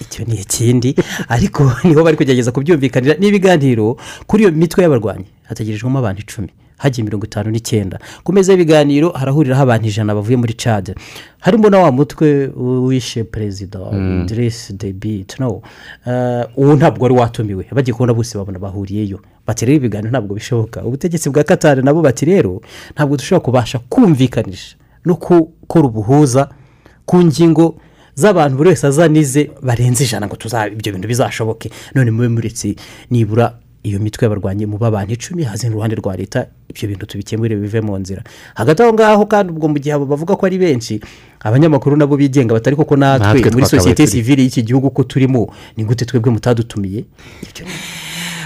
[0.00, 0.94] icyo ni ikindi.
[1.28, 3.14] Ariko ni ho bari kugerageza kubyumvikanira.
[3.18, 6.48] N'ibiganiro kuri iyo mitwe y'abarwanyi hategerejwemo abantu icumi.
[6.78, 7.98] Hagiye mirongo itanu n'icyenda.
[8.24, 10.94] Ku meza y'ibiganiro harahuriraho abantu ijana bavuye muri cad
[11.40, 12.50] harimo na wa mutwe
[12.86, 13.78] wishe perezida
[14.72, 15.62] Deby no
[16.06, 17.66] Eh, uwo ntabwo wari watumiwe.
[17.72, 19.20] Bagiye kubona bose babona bahuriyeyo.
[19.46, 20.82] Bati rero ibiganiro ntabwo bishoboka.
[20.82, 22.60] Ubutegetsi bwa katari nabo bati rero
[22.94, 26.48] ntabwo dushobora kubasha kumvikanisha no gukora ubuhuza
[27.06, 27.76] ku ngingo
[28.14, 30.36] z'abantu buri wese azanize barenze ijana ngo
[30.72, 31.70] ibyo bintu bizashoboke.
[31.94, 32.76] None mube muretse
[33.10, 37.80] nibura iyo mitwe y'abarwanyi muba abantu icumi haze n'uruhande rwa leta ibyo bintu tubikemure bive
[37.84, 38.22] mu nzira.
[38.56, 41.00] Hagati aho ngaho kandi ubwo mu gihe abo bavuga ko ari benshi
[41.44, 45.52] abanyamakuru nabo bigenga batari koko natwe muri sosiyete sivire y'iki gihugu ko turimo.
[45.76, 47.04] Ni gute twebwe mutadutumiye?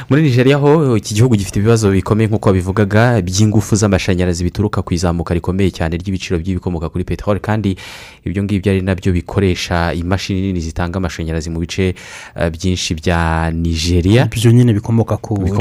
[0.09, 5.34] Muri nigeria ho iki gihugu gifite ibibazo bikomeye nk'uko babivugaga by'ingufu z'amashanyarazi bituruka ku izamuka
[5.36, 7.76] rikomeye cyane ry'ibiciro by'ibikomoka kuri peteroli kandi
[8.24, 11.92] ibyo ngibyo ari na byo bikoresha imashini nini zitanga amashanyarazi mu bice
[12.36, 15.52] eh, byinshi bya nigeria ibyo nyine bikomoka kuri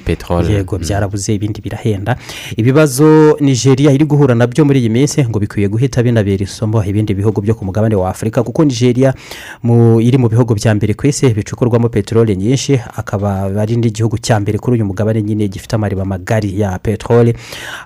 [0.00, 0.52] peteroli.
[0.52, 0.84] yego Mm.
[0.84, 2.16] byarabuze ibindi birahenda
[2.56, 7.14] ibibazo nigeria iri guhura na byo muri iyi minsi ngo bikwiye guhita binabera isomo ibindi
[7.16, 9.14] bihugu byo ku mugabane wa afurika kuko nigeria
[10.04, 14.58] iri mu bihugu bya mbere ku isi bicukurwamo peteroli nyinshi akaba ari n'igihugu cya mbere
[14.58, 17.34] kuri uyu mugabane nyine gifite amariba magari ya peteroli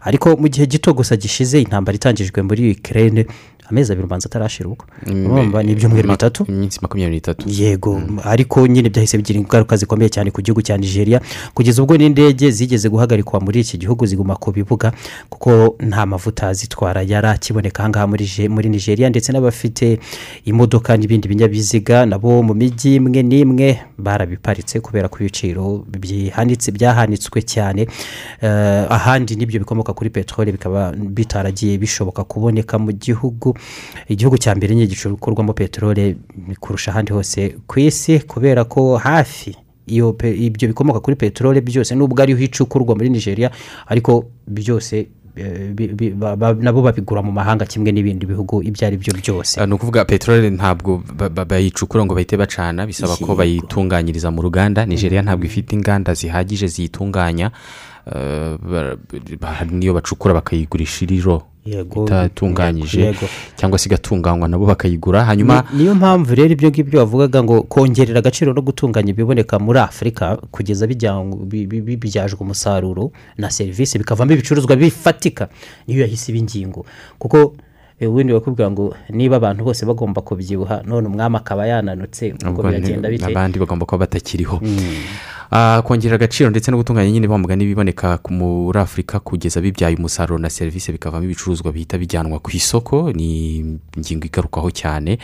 [0.02, 3.26] ariko mu gihe gito gusa gishize intambara itangijwe muri ikirere
[3.70, 6.44] amezi abiri ubanza atarashira uko urumva ni ibyumweru bitatu?
[6.48, 7.44] iminsi makumyabiri n'itatu.
[7.48, 11.20] Yego ariko nyine byahise bigira ingaruka zikomeye cyane ku gihugu cya nigeria.
[11.54, 14.92] Kugeza ubwo n'indege zigeze guhagarikwa muri iki gihugu ziguma ku bibuga
[15.30, 17.02] kuko nta mavuta zitwara.
[17.02, 19.98] Yari akiboneka ahangaha muri nigeria ndetse n'abafite
[20.44, 27.86] imodoka n'ibindi binyabiziga nabo mu mijyi imwe n'imwe barabiparitse kubera ko ibiciro byihanitse byahanitswe cyane.
[28.42, 33.54] Eh, ahandi n'ibyo bikomoka kuri peteroli bikaba bitaragiye bishoboka kuboneka mu gihugu.
[34.09, 36.16] Igihugu cya mbere nyine gicukurwamo peteroli
[36.61, 39.56] kurusha ahandi hose ku isi kubera ko hafi
[39.88, 43.50] ibyo bikomoka kuri peteroli byose nubwo ariho icukurwa muri nigeria
[43.86, 45.72] ariko byose eh,
[46.61, 49.61] nabo babigura mu mahanga kimwe n'ibindi bihugu ibyo ari byo byose.
[49.61, 54.42] Ah, ni ukuvuga peteroli ntabwo ba- ba- bayicukura ngo bahite bacana bisaba ko bayitunganyiriza mu
[54.42, 54.82] ruganda.
[54.86, 57.50] Nigeria ntabwo ifite inganda zihagije ziyitunganya.
[58.09, 58.59] Eh,
[59.70, 61.42] niyo bacukura bakayigurisha iriro.
[61.76, 63.14] Itatunganyije
[63.56, 65.24] cyangwa se igatunganywa nabo bakayigura.
[65.24, 69.78] Hanyuma Ni- niyo mpamvu rero ibyo ngibyo bavugaga ngo kongerera agaciro no gutunganya ibiboneka muri
[69.78, 75.48] afurika kugeza bibyajwe umusaruro na serivisi bikavamo ibicuruzwa bifatika.
[75.86, 76.86] Niyo yahise iba ingingo
[77.18, 77.54] kuko
[78.01, 83.26] ubundi bakubwira ngo niba abantu bose bagomba kubyibuha none umwami akaba yananutse ubwo biragenda bite?
[83.26, 84.61] abandi bagomba kuba batakiriho.
[85.51, 90.38] Ah, kongerera agaciro ndetse no gutunganya nyine bamugana ibiboneka ku- muri afurika kugeza bibyaye umusaruro
[90.38, 93.59] na serivisi bikavamo ibicuruzwa bihita bijyanwa ku isoko ni
[93.96, 95.18] ingingo igarukaho cyane.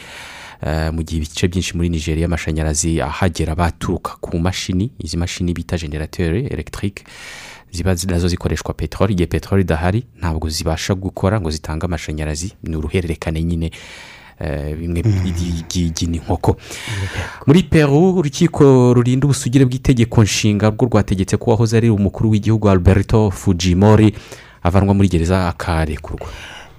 [0.92, 6.34] Mu gihe ibice byinshi muri nigeria amashanyarazi ahagera baturuka ku mashini izi mashini bita generateur
[6.34, 7.04] electric
[7.72, 12.52] ziba zi- na zo zikoreshwa peteroli igihe peteroli idahari ntabwo zibasha gukora ngo zitange amashanyarazi.
[12.62, 13.70] Ni uruhererekane nyine
[14.40, 16.56] eh, bimwe by'igi inkoko
[17.46, 23.30] muri peru urukiko rurinda ubusugire bw'itegeko nshinga rwo rwategetse ko wahoze ari umukuru w'igihugu alberto
[23.30, 24.14] fujimori
[24.62, 26.28] avanwa muri gereza akarekurwa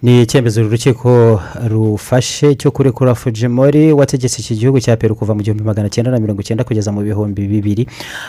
[0.04, 5.42] ni icyemezo uru rukiko rufashe cyo kurekura fujimori wategetse iki gihugu cya peru kuva mu
[5.42, 7.88] gihumbi magana cyenda na mirongo icyenda kugeza mu bihumbi bibiri.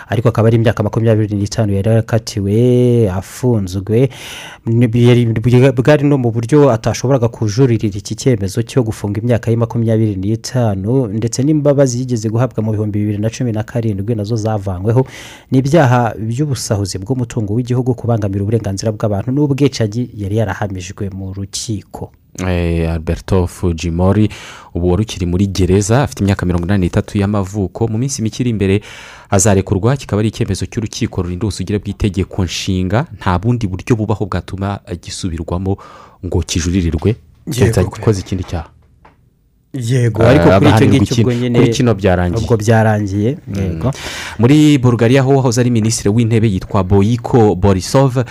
[0.09, 4.09] Ariko akaba ari imyaka makumyabiri n'itanu yari yarakatiwe afunzwe.
[5.77, 11.43] Bwari no mu buryo atashoboraga kujuririra iki cyemezo cyo gufunga imyaka ye makumyabiri n'itanu ndetse
[11.45, 15.05] n'imbabazi yigeze guhabwa mu bihumbi bibiri na cumi na karindwi na zo zavanyweho.
[15.51, 21.33] Ni ibyaha by'ubusahuzi bw'umutungo w'igihugu kubangamira uburenganzira bw'abantu n'ubwicanyi yari yarahamijwe mu
[21.71, 24.29] rukiko Eh, alberto fujimori
[24.75, 27.89] ubu wari ukiri muri gereza afite imyaka mirongo inani n'itatu y'amavuko.
[27.89, 28.81] Mu minsi mike iri imbere
[29.31, 33.07] azarekurwa kikaba ari icyemezo cy'urukiko rurinda ubusugire bw'itegeko nshinga.
[33.19, 35.77] Nta bundi buryo bubaho bwatuma gisubirwamo
[36.27, 37.17] ngo kijuririrwe.
[37.49, 38.69] Gikoze ikindi cyaha.
[39.73, 40.23] Yego.
[40.23, 42.45] Ariko kuri icyo ngicyo ubwo nyine kuri kino byarangiye.
[42.45, 43.39] Ubwo byarangiye.
[43.57, 43.93] Yego.
[44.39, 48.25] Muri bulgaria ho wahoze ari minisitiri w'intebe yitwa boyiko borisov.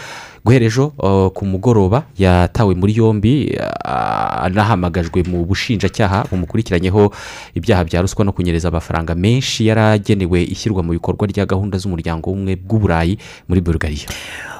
[0.45, 7.11] Guhera ejo uh, ku mugoroba yatawe muri yombi uh, anahamagajwe mu bushinjacyaha bumukurikiranyeho
[7.57, 12.29] ibyaha bya ruswa no kunyereza amafaranga menshi yari agenewe ishyirwa mu bikorwa rya gahunda z'umuryango
[12.29, 13.17] w'ubumwe bw'uburayi
[13.49, 14.05] muri bulgaria.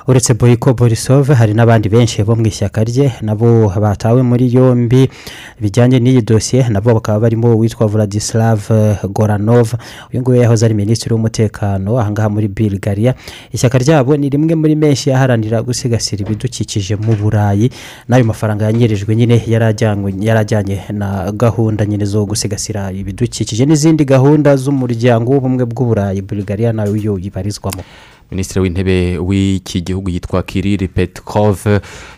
[0.08, 5.10] Uretse boyiko borisove hari n'abandi benshi bo mu ishyaka rye nabo batawe muri yombi.
[5.58, 8.70] Bijyanye n'iyi dosiye nabo bakaba barimo uwitwa vladislav
[9.10, 9.74] goranov.
[10.14, 13.18] Uyu nguyu yahoze ari minisitiri w'umutekano ahangaha muri bulgaria.
[13.50, 17.68] Ishyaka ryabo ni rimwe muri menshi yaharanira gusigasira ibidukikije mu burayi.
[18.08, 23.66] N'ayo mafaranga yanyirijwe nyine yari ajyanywe- yari ajyanye na gahunda nyine zo gusigasira ibidukikije.
[23.68, 27.84] N'izindi gahunda z'umuryango w'ubumwe bw'uburayi bulgaria nawe yo ibarizwamo.
[28.32, 31.66] Minisitiri w'intebe w'iki gihugu yitwa kiriri petkov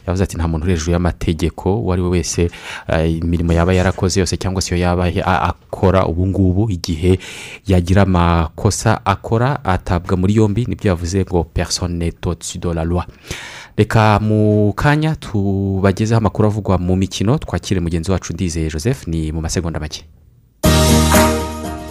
[0.07, 2.49] yavuze ati nta muntu uri hejuru y'amategeko uwo ari we wese
[2.87, 7.19] eh, imirimo yaba yarakoze yose cyangwa se iyo yaba akora ubu ngubu igihe
[7.67, 11.43] yagira amakosa akora atabwa muri yombi ni byo yavuze ngo
[12.73, 13.03] la loi.
[13.77, 19.41] Reka mu kanya tubagezeho amakuru avugwa mu mikino twakire mugenzi wacu ndizeye joseph ni mu
[19.41, 20.03] masegonda make.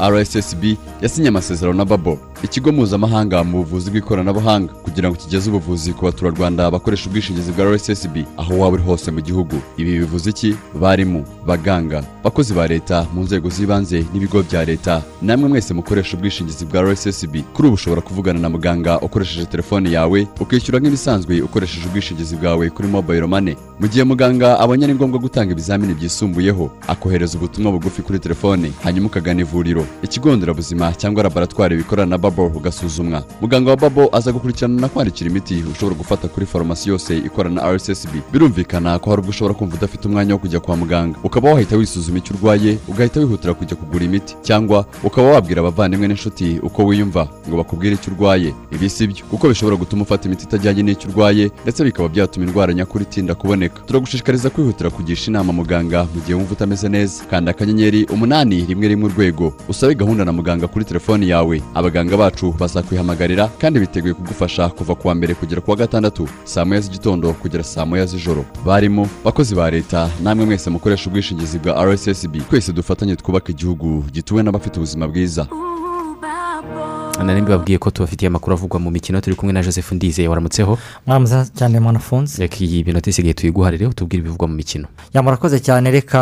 [0.01, 0.65] Rssb
[1.03, 6.71] yasinye amasezerano na babo ikigo mpuzamahanga mu buvuzi bw'ikoranabuhanga kugira ngo kigeze ubuvuzi ku baturarwanda
[6.71, 9.57] bakoresha ubwishingizi bwa rssb aho waba uri hose mu gihugu.
[9.77, 10.55] Ibi bivuze iki?
[10.81, 15.03] Barimu baganga bakozi ba leta mu nzego z'ibanze n'ibigo bya leta.
[15.23, 20.29] Namwe mwese mukoresha ubwishingizi bwa rssb kuri ubu ushobora kuvugana na muganga ukoresheje telefone yawe
[20.41, 23.57] ukishyura nk'ibisanzwe ukoresheje ubwishingizi bwawe kuri mobile money.
[23.81, 29.07] Mu gihe muganga abonye ari ngombwa gutanga ibizamini byisumbuyeho akohereza ubutumwa bugufi kuri telefone hanyuma
[29.09, 29.86] ukagana ivuriro.
[30.03, 35.31] Ikigo nderabuzima cyangwa laboratwari bikorana na babo ugasuzumwa muganga wa babo aza gukurikirana na kwandikira
[35.31, 39.77] imiti ushobora gufata kuri farumasi yose ikorana na rssb birumvikana ko hari ubwo ushobora kumva
[39.77, 41.19] udafite umwanya wo kujya kwa muganga.
[41.25, 46.61] Ukaba wahita wisuzuma icyo urwaye ugahita wihutira kujya kugura imiti cyangwa ukaba wabwira abavandimwe n'inshuti
[46.63, 48.55] uko wiyumva ngo bakubwire icyo urwaye.
[48.73, 52.75] Ibi si byo kuko bishobora gutuma ufata imiti itajyanye n'icyo urwaye ndetse bikaba byatuma indwara
[52.75, 53.81] nyakuri itinda kuboneka.
[53.87, 57.25] Turagushishikariza kwihutira kugisha inama muganga mu gihe wumva utameze neza.
[57.31, 59.53] Kanda akanyenyeri umunani rimwe rimwe urwego.
[59.77, 61.63] Usabe gahunda na muganga kuri telefoni yawe.
[61.75, 67.33] Abaganga bacu bazakwihamagarira kandi biteguye kugufasha kuva kuwa mbere kugera kuwa gatandatu saa moya z'igitondo
[67.33, 68.45] kugera saa moya z'ijoro.
[68.67, 74.43] Barimo bakozi ba leta namwe mwese mukoresha ubwishingizi bwa rssb twese dufatanye twubaka igihugu gituwe
[74.43, 75.47] n'abafite ubuzima bwiza.
[77.25, 80.79] Nari mbibabwiye ko tubafitiye amakuru avugwa mu mikino turi kumwe na joseph ndizeye waramutseho?
[81.07, 84.89] Mwamuza cyane mwanafunze reka iyi minota isigaye tuyiguharire utubwire ibivugwa mu mikino.
[85.15, 85.91] Murakoze cyane.
[85.91, 86.21] Reka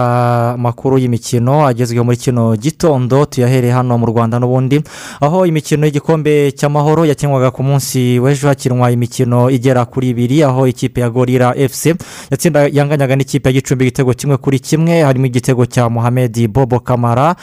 [0.55, 4.81] amakuru y'imikino agezweho muri kino gitondo tuyahereye hano mu rwanda n'ubundi.
[5.21, 11.01] Aho imikino y'igikombe cy'amahoro yakinwaga ku munsi w'ejo hakinwa imikino igera kuri ibiri aho ikipe
[11.01, 11.95] ya gorira efuse
[12.31, 17.35] yatsinda yanganyaga n'ikipe ya gicumbi igitego kimwe kuri kimwe harimo igitego cya muhamedi bobo kamara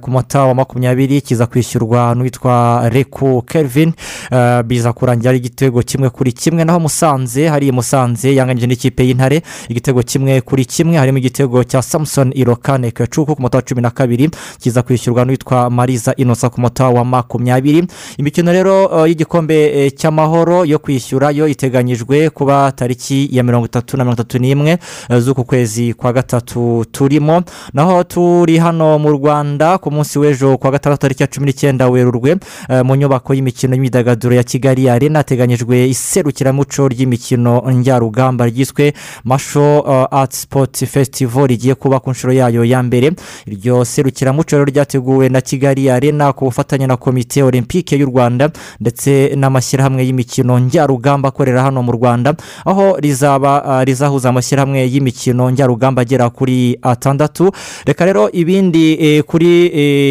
[0.00, 3.92] ku mota wa makumyabiri kiza kwishyurwa n'uwitwa reku kelvin.
[4.32, 6.64] Uh, biza kurangira ari igitego kimwe kuri kimwe.
[6.64, 9.42] Naho musanze hari musanze yanganyije n'ikipe y'intare.
[9.68, 10.96] Igitego kimwe kuri kimwe.
[10.96, 15.70] Harimo igitego cya samusoni irokane kacuku ku mota wa cumi na kabiri kiza kwishyurwa n'uwitwa
[15.70, 17.86] mariza inosa ku mota wa makumyabiri.
[18.18, 23.96] Imikino rero uh, y'igikombe uh, cy'amahoro yo kwishyura yo iteganyijwe kuba tariki ya mirongo itatu
[23.96, 24.78] na mirongo itatu n'imwe
[25.18, 27.42] z'uku kwezi kwa gatatu turimo.
[27.72, 32.36] Naho turi hano mu rwanda ku munsi w'ejo kwa gatandatu tariki ya cumi n'icyenda werurwe
[32.84, 38.92] mu nyubako y'imikino y'imyidagaduro ya kigali arena hateganyijwe iserukiramuco ry'imikino njyarugamba ryiswe
[39.24, 43.12] masho ati sipoti fesitivo rigiye kuba ku nshuro yayo ya mbere.
[43.46, 48.50] Iryo serukiramuco rero ryateguwe na kigali arena ku bufatanye na komite olympique y'u rwanda
[48.80, 56.30] ndetse n'amashyirahamwe y'imikino njyarugamba akorera hano mu rwanda aho rizaba rizahuza amashyirahamwe y'imikino njyarugamba agera
[56.30, 57.50] kuri atandatu.
[57.86, 59.66] Reka rero ibindi kuri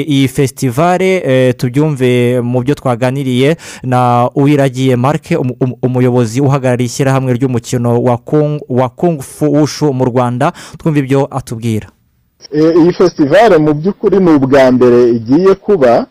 [0.07, 5.35] iyi fesitivale tubyumve mu byo twaganiriye na uwiragiye marike
[5.81, 8.03] umuyobozi uhagarariye ishyirahamwe ry'umukino
[8.69, 10.51] wa kungu fu wushu mu rwanda.
[10.77, 11.87] Twumva ibyo atubwira.
[12.53, 16.05] Iyi fesitivale mu by'ukuri ni ubwa mbere igiye kuba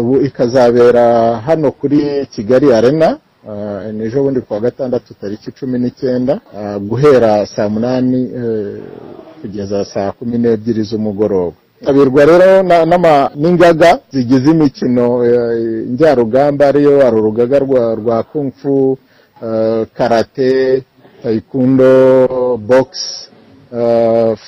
[0.00, 3.18] ubu ikazabera hano kuri kigali arena
[3.92, 6.40] ni ejo bundi kuwa gatandatu tariki cumi n'icyenda
[6.88, 8.30] guhera saa munani
[9.40, 11.56] kugeza saa kumi n'ebyiri z'umugoroba.
[11.84, 12.50] Tabirwa rero
[13.40, 15.06] n'ingaga zigize imikino
[15.92, 17.58] njyarugamba ariyo hari urugaga
[18.00, 18.98] rwa kungfu
[19.96, 20.82] karate
[21.22, 21.88] tayikundo
[22.68, 23.28] bogisi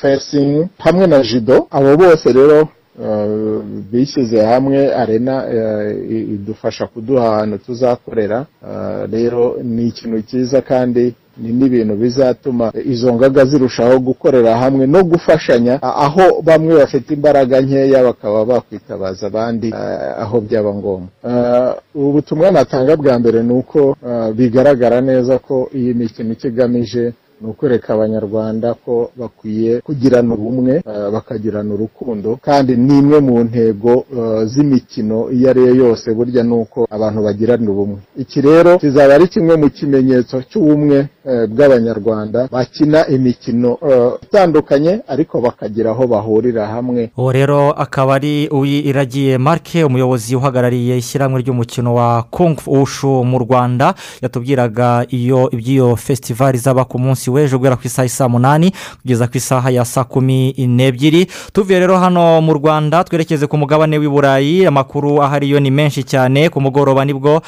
[0.01, 2.69] fesingi hamwe na jido abo bose rero
[3.93, 5.35] bishyize hamwe arena
[6.35, 8.47] idufasha kuduha ahantu tuzakorera.
[9.13, 15.75] Rero ni ikintu cyiza kandi ni n'ibintu bizatuma izo ngaga zirushaho gukorera hamwe no gufashanya
[15.83, 19.69] aho bamwe bafite imbaraga nkeya bakaba bakwitabaza abandi
[20.23, 21.09] aho byaba ngombwa.
[21.95, 23.97] Ubu butumwa natanga bwa mbere ni uko
[24.37, 30.83] bigaragara neza ko iyi mikino icyo igamije ni ukwereka abanyarwanda ko bakwiye kugirana ubumwe
[31.13, 34.05] bakagirana urukundo kandi ni imwe mu ntego
[34.47, 37.99] z'imikino iyo ari yo yose burya ni uko abantu bagirana ubumwe.
[38.17, 41.09] Iki rero kizaba ari kimwe mu kimenyetso cy'ubumwe
[41.53, 43.79] bw'abanyarwanda bakina imikino
[44.23, 47.11] itandukanye ariko bakagira aho bahurira hamwe.
[47.17, 53.95] Uwo rero akaba ari uwiragiye marike umuyobozi uhagarariye ishyirahamwe ry'umukino wa kungu ushu mu rwanda.
[54.23, 58.73] Yatubwiraga iyo iby'iyo fesitivali zaba ku munsi w'ejo guhera ku isaha ya saa munani
[59.03, 61.27] kugeza ku isaha ya saa kumi n'ebyiri.
[61.53, 64.67] Tuvuye rero hano mu rwanda twerekeze ku mugabane w'i burayi.
[64.67, 66.49] Amakuru ahari yo ni menshi cyane.
[66.49, 67.41] Ku mugoroba ni bwo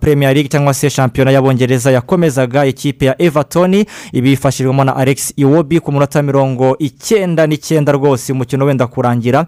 [0.00, 5.92] premier league cyangwa se shampiyona y'abongereza yakomezaga ikipe ya everton ibifashijwemo na alex iwobi ku
[5.92, 9.46] munota mirongo icyenda n'icyenda rwose umukino wenda kurangira.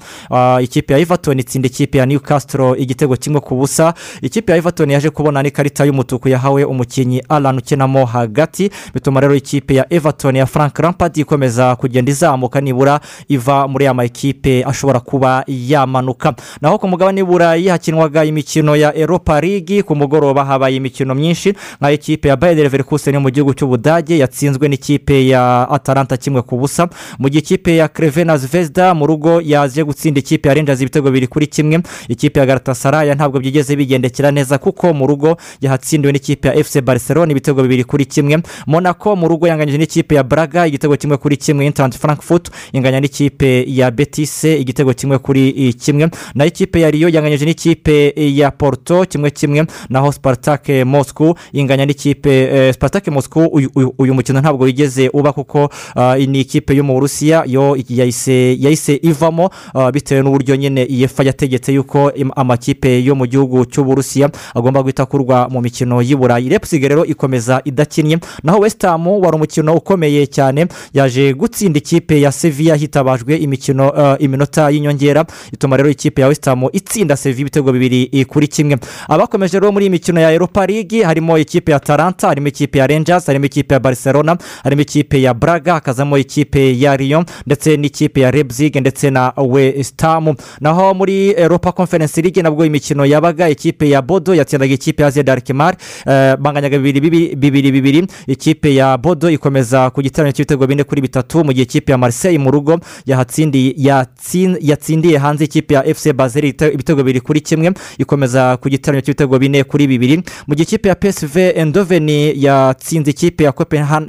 [0.61, 3.95] Ikipe ya everton itsinda ikipe ya newcastle igitego kimwe ku busa.
[4.23, 8.71] Ikipe ya everton yaje kubona n'ikarita y'umutuku yahawe umukinnyi alan ukinamo hagati.
[8.95, 13.95] Bituma rero ikipe ya everton ya frank rampard ikomeza kugenda izamuka nibura iva muri aya
[13.95, 16.35] makipe ashobora kuba yamanuka.
[16.61, 21.93] Naho ku mugabane burayi hakinwaga imikino ya europa league ku mugoroba habaye imikino myinshi nka
[21.93, 26.89] ikipe ya bayern leverkusen mu gihugu cy'ubudage yatsinzwe n'ikipe ya atalanta kimwe ku busa.
[27.19, 31.27] Mu gihe ikipe ya crevena zvezda mu rugo yaje gutsinda ikipe ya rangers ibitego bibiri
[31.27, 31.83] kuri kimwe.
[32.09, 37.33] Ikipe ya garatasaraya ntabwo byigeze bigendekera neza kuko mu rugo yahatsindiwe n'ikipe ya fc barcelona
[37.33, 38.43] ibitego bibiri kuri kimwe.
[38.67, 43.65] Monaco mu rugo yanganyije n'ikipe ya braga igitego kimwe kuri kimwe intanti frankfurt inganya n'ikipe
[43.69, 46.09] ya betise igitego kimwe kuri kimwe.
[46.35, 49.67] Naho ikipe ya riyo yanganyije n'ikipe ya porto kimwe kimwe.
[49.89, 55.33] Naho spartak moscow inganya n'ikipe eh, spartak moscow uyu- uyu- uyu mukino ntabwo wigeze uba
[55.33, 60.83] kuko ah, ni ikipe yo mu burusiya yo yahise yahise ivamo ah, bitewe n'uburyo nyine
[60.85, 66.49] iyefa yategetse yuko amakipe yo mu gihugu cy'uburusiya agomba guhita akurwa mu mikino y'i burayi
[66.49, 68.19] repsig rero ikomeza idakinnye.
[68.43, 68.85] Naho west
[69.17, 70.67] ham wari umukino ukomeye cyane.
[70.95, 75.25] Yaje gutsinda ikipe ya seviya hitabajwe imikino ah, iminota y'inyongera.
[75.53, 78.77] Ituma rero ikipe ya west ham itsinda seviya ibitego bibiri eh, kuri kimwe.
[79.09, 82.87] Abakomeje rero muri iyi mikino ya europa league harimo ikipe ya taranta harimo ikipe ya
[82.87, 88.21] rangers harimo ikipe ya barcelona harimo ikipe ya braga hakazamo ikipe ya riyo ndetse n'ikipe
[88.21, 90.35] ya rebzig ndetse na west ham.
[90.61, 95.31] Naho muri europa conference league nabwo imikino yabaga ikipe ya bodo yatsindaga ikipe ya zed
[95.31, 98.07] arkemar eh, banganyaga bibiri bibi- bibiri bibiri.
[98.27, 102.39] Ikipe ya bodo ikomeza ku giterane cy'ibitego bine kuri bitatu mu gihe ikipe ya marseille
[102.43, 102.75] mu rugo
[103.07, 109.65] yatsindiye hanze ikipe ya fc bazeli ibitego bibiri kuri kimwe ikomeza ku giterane cy'ibitego bine
[109.65, 110.23] kuri bibiri.
[110.47, 113.45] Mu gihe ikipe ya psv endoveni yatsinze ikipe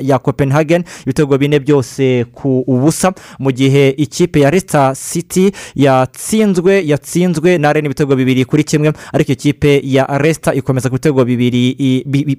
[0.01, 3.13] ya copenhagen ibitego bine byose ku ubusa.
[3.39, 9.31] Mu gihe ikipe ya Leicester city yatsinzwe yatsinzwe na rene ibitego bibiri kuri kimwe ariko
[9.31, 11.75] ikipe ya Leicester ikomeza ku bitego bibiri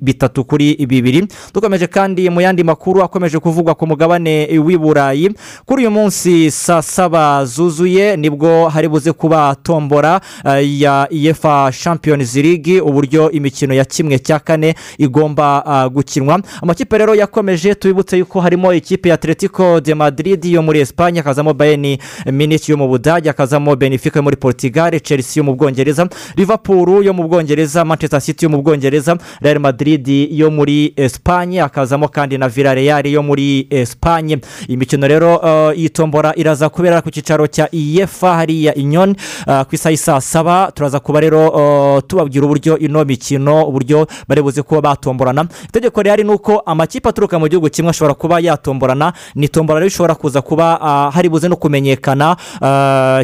[0.03, 1.27] bitatu kuri bibiri.
[1.55, 5.31] Dukomeje kandi mu yandi makuru akomeje kuvugwa ku mugabane w'i burayi.
[5.67, 11.73] Kuri uyu munsi saa saba zuzuye ni bwo hari buze kuba tombora eh, ya efa
[11.83, 16.41] champions league uburyo imikino ya kimwe cya kane igomba ah, gukinwa.
[16.63, 21.55] Amakipe rero yakomeje tubibutse yuko harimo ikipe ya atletico de madrid yo muri esipanye hakazamo
[21.55, 21.99] bayeni
[22.33, 27.13] miniki yo mu budage hakazamo benefica yo muri portugal chelsea yo mu bwongereza liverpool yo
[27.15, 32.49] mu bwongereza manchester city yo mu bwongereza real madrid yo muri esipanye hakazamo kandi na
[32.49, 37.69] villarreal yo muri esipanye iyi mikino rero eh, iyi tombora iraza kubera ku cyicaro cya
[37.75, 39.17] iyefa hariya inyoni
[39.47, 40.71] eh, ku isaha y'i saa saba.
[40.75, 45.47] Turaza kuba rero eh, tubabwira uburyo ino mikino uburyo bari buze kuba batomborana.
[45.69, 49.13] Itegeko rihari ni uko amakipe aturuka mu gihugu kimwe ashobora kuba yatomborana.
[49.35, 50.77] Ni tombora rero ishobora kuza kuba
[51.15, 52.37] hari buze no kumenyekana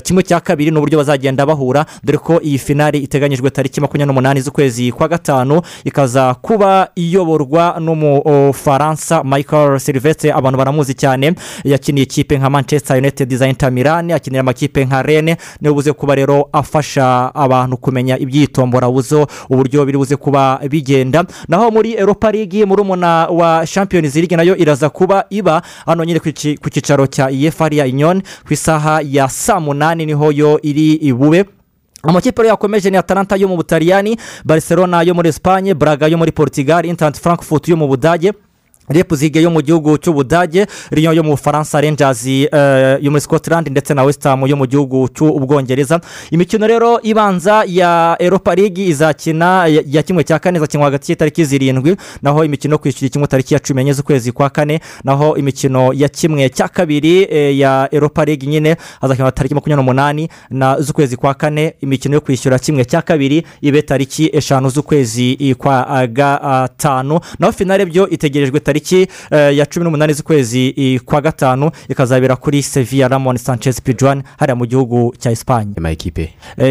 [0.03, 1.87] kimwe cya kabiri ni uburyo bazagenda bahura.
[2.05, 8.94] Dore ko iyi finari iteganyijwe tariki makumyabiri n'umunani z'ukwezi kwa gatanu ikaza kuba iyoborwa n'umufaransa.
[9.25, 11.35] Michael silvestre abantu baramuzi cyane.
[11.65, 15.93] Yakiniye ikipe nka manchester united za inter milan akinira amakipe nka rene ni we buze
[15.93, 21.25] kuba rero afasha abantu kumenya ibyitombora buzo uburyo biri buze kuba bigenda.
[21.49, 25.63] Naho muri europa league muri umuna wa champions league na yo iraza kuba iba.
[25.87, 26.21] Hano nyine
[26.61, 30.93] ku cyicaro cya iyefa hariya inyoni ku isaha ya saa munani ni ho yo iri
[30.95, 31.45] ibube
[32.03, 36.33] amakipe rero yakomeje ni atalanta yo mu butaliyani barcelona yo muri esipanye braga yo muri
[36.33, 38.33] portugal intanti frankfurt yo mu budage
[38.89, 42.49] repuzige yo mu gihugu cy'ubudage riyo yo mu bufaransa rangers eh,
[43.01, 48.17] yo muri scotland ndetse na west ham yo mu gihugu cy'ubwongereza imikino rero ibanza ya
[48.19, 53.09] europa league izakina ya kimwe cya kane izakinwa hagati y'itariki zirindwi naho imikino yo kwishyura
[53.09, 57.59] kimwe tariki ya cumi n'enye z'ukwezi kwa kane naho imikino ya kimwe cya kabiri eh,
[57.59, 61.75] ya europa league nyine hazakinwa tariki makumyabiri n'umunani na z'ukwezi kwa kane.
[61.81, 67.87] Imikino yo kwishyura kimwe cya kabiri ibe tariki eshanu z'ukwezi eh, kwa gatanu naho finale
[67.87, 68.74] byo itegerejwe tariki
[69.31, 74.57] eh, ya cumi n'umunani z'ukwezi eh, kwa gatanu ikazabera kuri sevilla ramon sanchez pijuan hariya
[74.57, 75.75] mu gihugu cya esipanye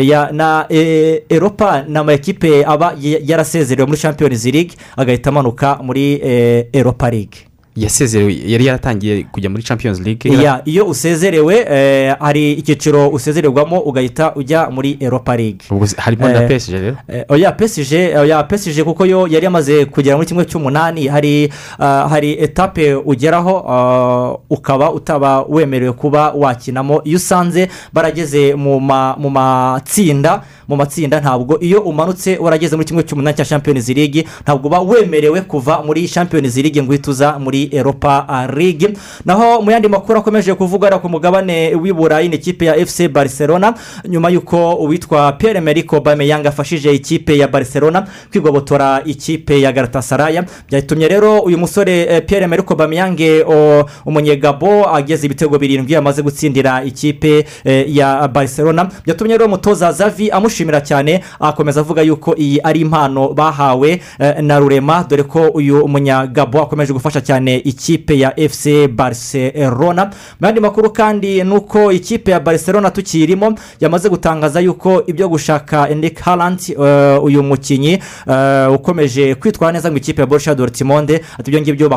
[0.07, 6.13] ya na eh, europa ni amakipe aba ya- yarasezerewe muri champions league agahita amanuka muri
[6.23, 7.37] eh, europa league.
[7.75, 10.31] Yasezerewe yari yaratangiye kujya muri champions league.
[10.65, 15.59] Iyo usezerewe eh, hari icyiciro usezererwamo ugahita ujya muri europa league.
[15.97, 16.97] Harimo na Eh, PSG rero?
[17.07, 21.49] Eh, oya pesije oya pesije kuko yo yari yamaze kugera muri kimwe cy'umunani hari
[21.79, 27.01] hari etape ugeraho ah, ukaba utaba wemerewe kuba wakinamo.
[27.03, 28.79] Iyo usanze barageze mu
[29.29, 31.57] matsinda mu matsinda ntabwo.
[31.61, 36.57] Iyo umanutse warageze muri kimwe cy'umunani cya champions league ntabwo uba wemerewe kuva muri champions
[36.57, 38.93] league ngo uhite uza muri muri eropa ligue
[39.25, 43.73] naho mu yandi makuru akomeje kuvugwa ku mugabane w'i burayi ni ikipe ya fc barcelona
[44.09, 51.07] nyuma y'uko uwitwa pierre meriko bameyanga afashije ikipe ya barcelona kwigobotora ikipe ya garatasaraya byatumye
[51.07, 57.45] rero uyu musore eh, pierre meriko bameyange o- umunyegabo ageze ibitego birindwi amaze gutsindira ikipe
[57.63, 58.89] eh, ya barcelona.
[59.05, 64.59] Byatumye rero umutoza zavi amushimira cyane akomeza avuga yuko iyi ari impano bahawe eh, na
[64.59, 65.05] rurema.
[65.09, 70.05] Dore ko uyu munyagabo akomeje gufasha cyane ikipe ya fc barcelona.
[70.39, 75.89] Mu yandi makuru kandi ni uko ikipe ya barcelona tukirimo yamaze gutangaza yuko ibyo gushaka
[75.89, 77.99] enrique harland eh, uyu mukinnyi
[78.29, 81.11] eh, ukomeje kwitwara neza mu ikipe ya borussia dortmund.
[81.39, 81.89] Ati ibyo ngibyo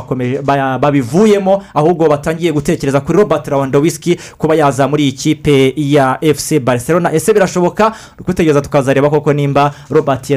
[0.80, 7.12] babivuyemo ahubwo batangiye gutekereza kuri robert lewandowski kuba yaza muri iyi kipe ya fc barcelona.
[7.12, 7.92] Ese birashoboka?
[8.24, 10.30] Kwitegereza tukazareba koko nimba robert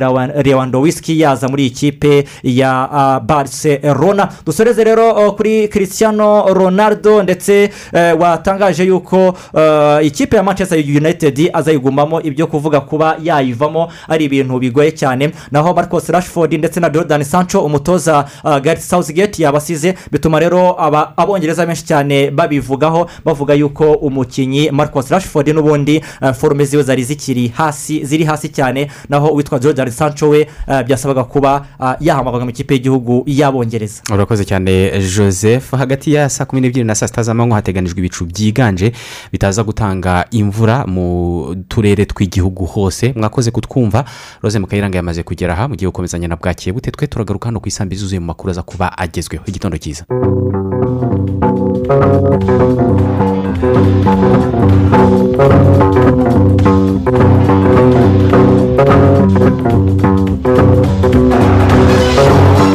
[0.43, 4.29] lewandowski yaza muri iyi kipe ya ah, barcelona.
[4.45, 12.21] Dusoreze rero kuri cristiano ronaldo ndetse eh, watangaje yuko eh, ikipe ya manchester united azayigumamo
[12.21, 15.31] ibyo kuvuga kuba yayivamo ari ibintu bigoye cyane.
[15.51, 20.75] Naho marcos rashford ndetse na jordan sancho umutoza uh, gary southgate yabasize bituma rero
[21.17, 26.01] abongereza benshi cyane babivugaho bavuga yuko umukinnyi marcos rashford n'ubundi
[26.39, 28.91] forume ziwe zari zikiri hasi ziri hasi cyane.
[29.09, 30.47] Naho uwitwa jordan sancho we
[30.85, 31.65] byasabaga kuba
[31.99, 34.01] yahamagarwa mu ikipe y'igihugu y'abongereza.
[34.13, 38.91] Urakoze cyane joseph hagati ya saa kumi n'ebyiri na saa sita z'amanywa hateganijwe ibicu byiganje
[39.31, 43.13] bitaza gutanga imvura mu turere tw'igihugu hose.
[43.15, 44.05] Mwakoze kutwumva
[44.41, 47.93] rose mukayiranga yamaze kugera aha mugiye gukomezanya na bwakiye bute twe turagaruka hano ku isambu
[47.93, 49.43] izuzuye mu makuru aza kuba agezweho.
[49.47, 50.05] Igitondo cyiza.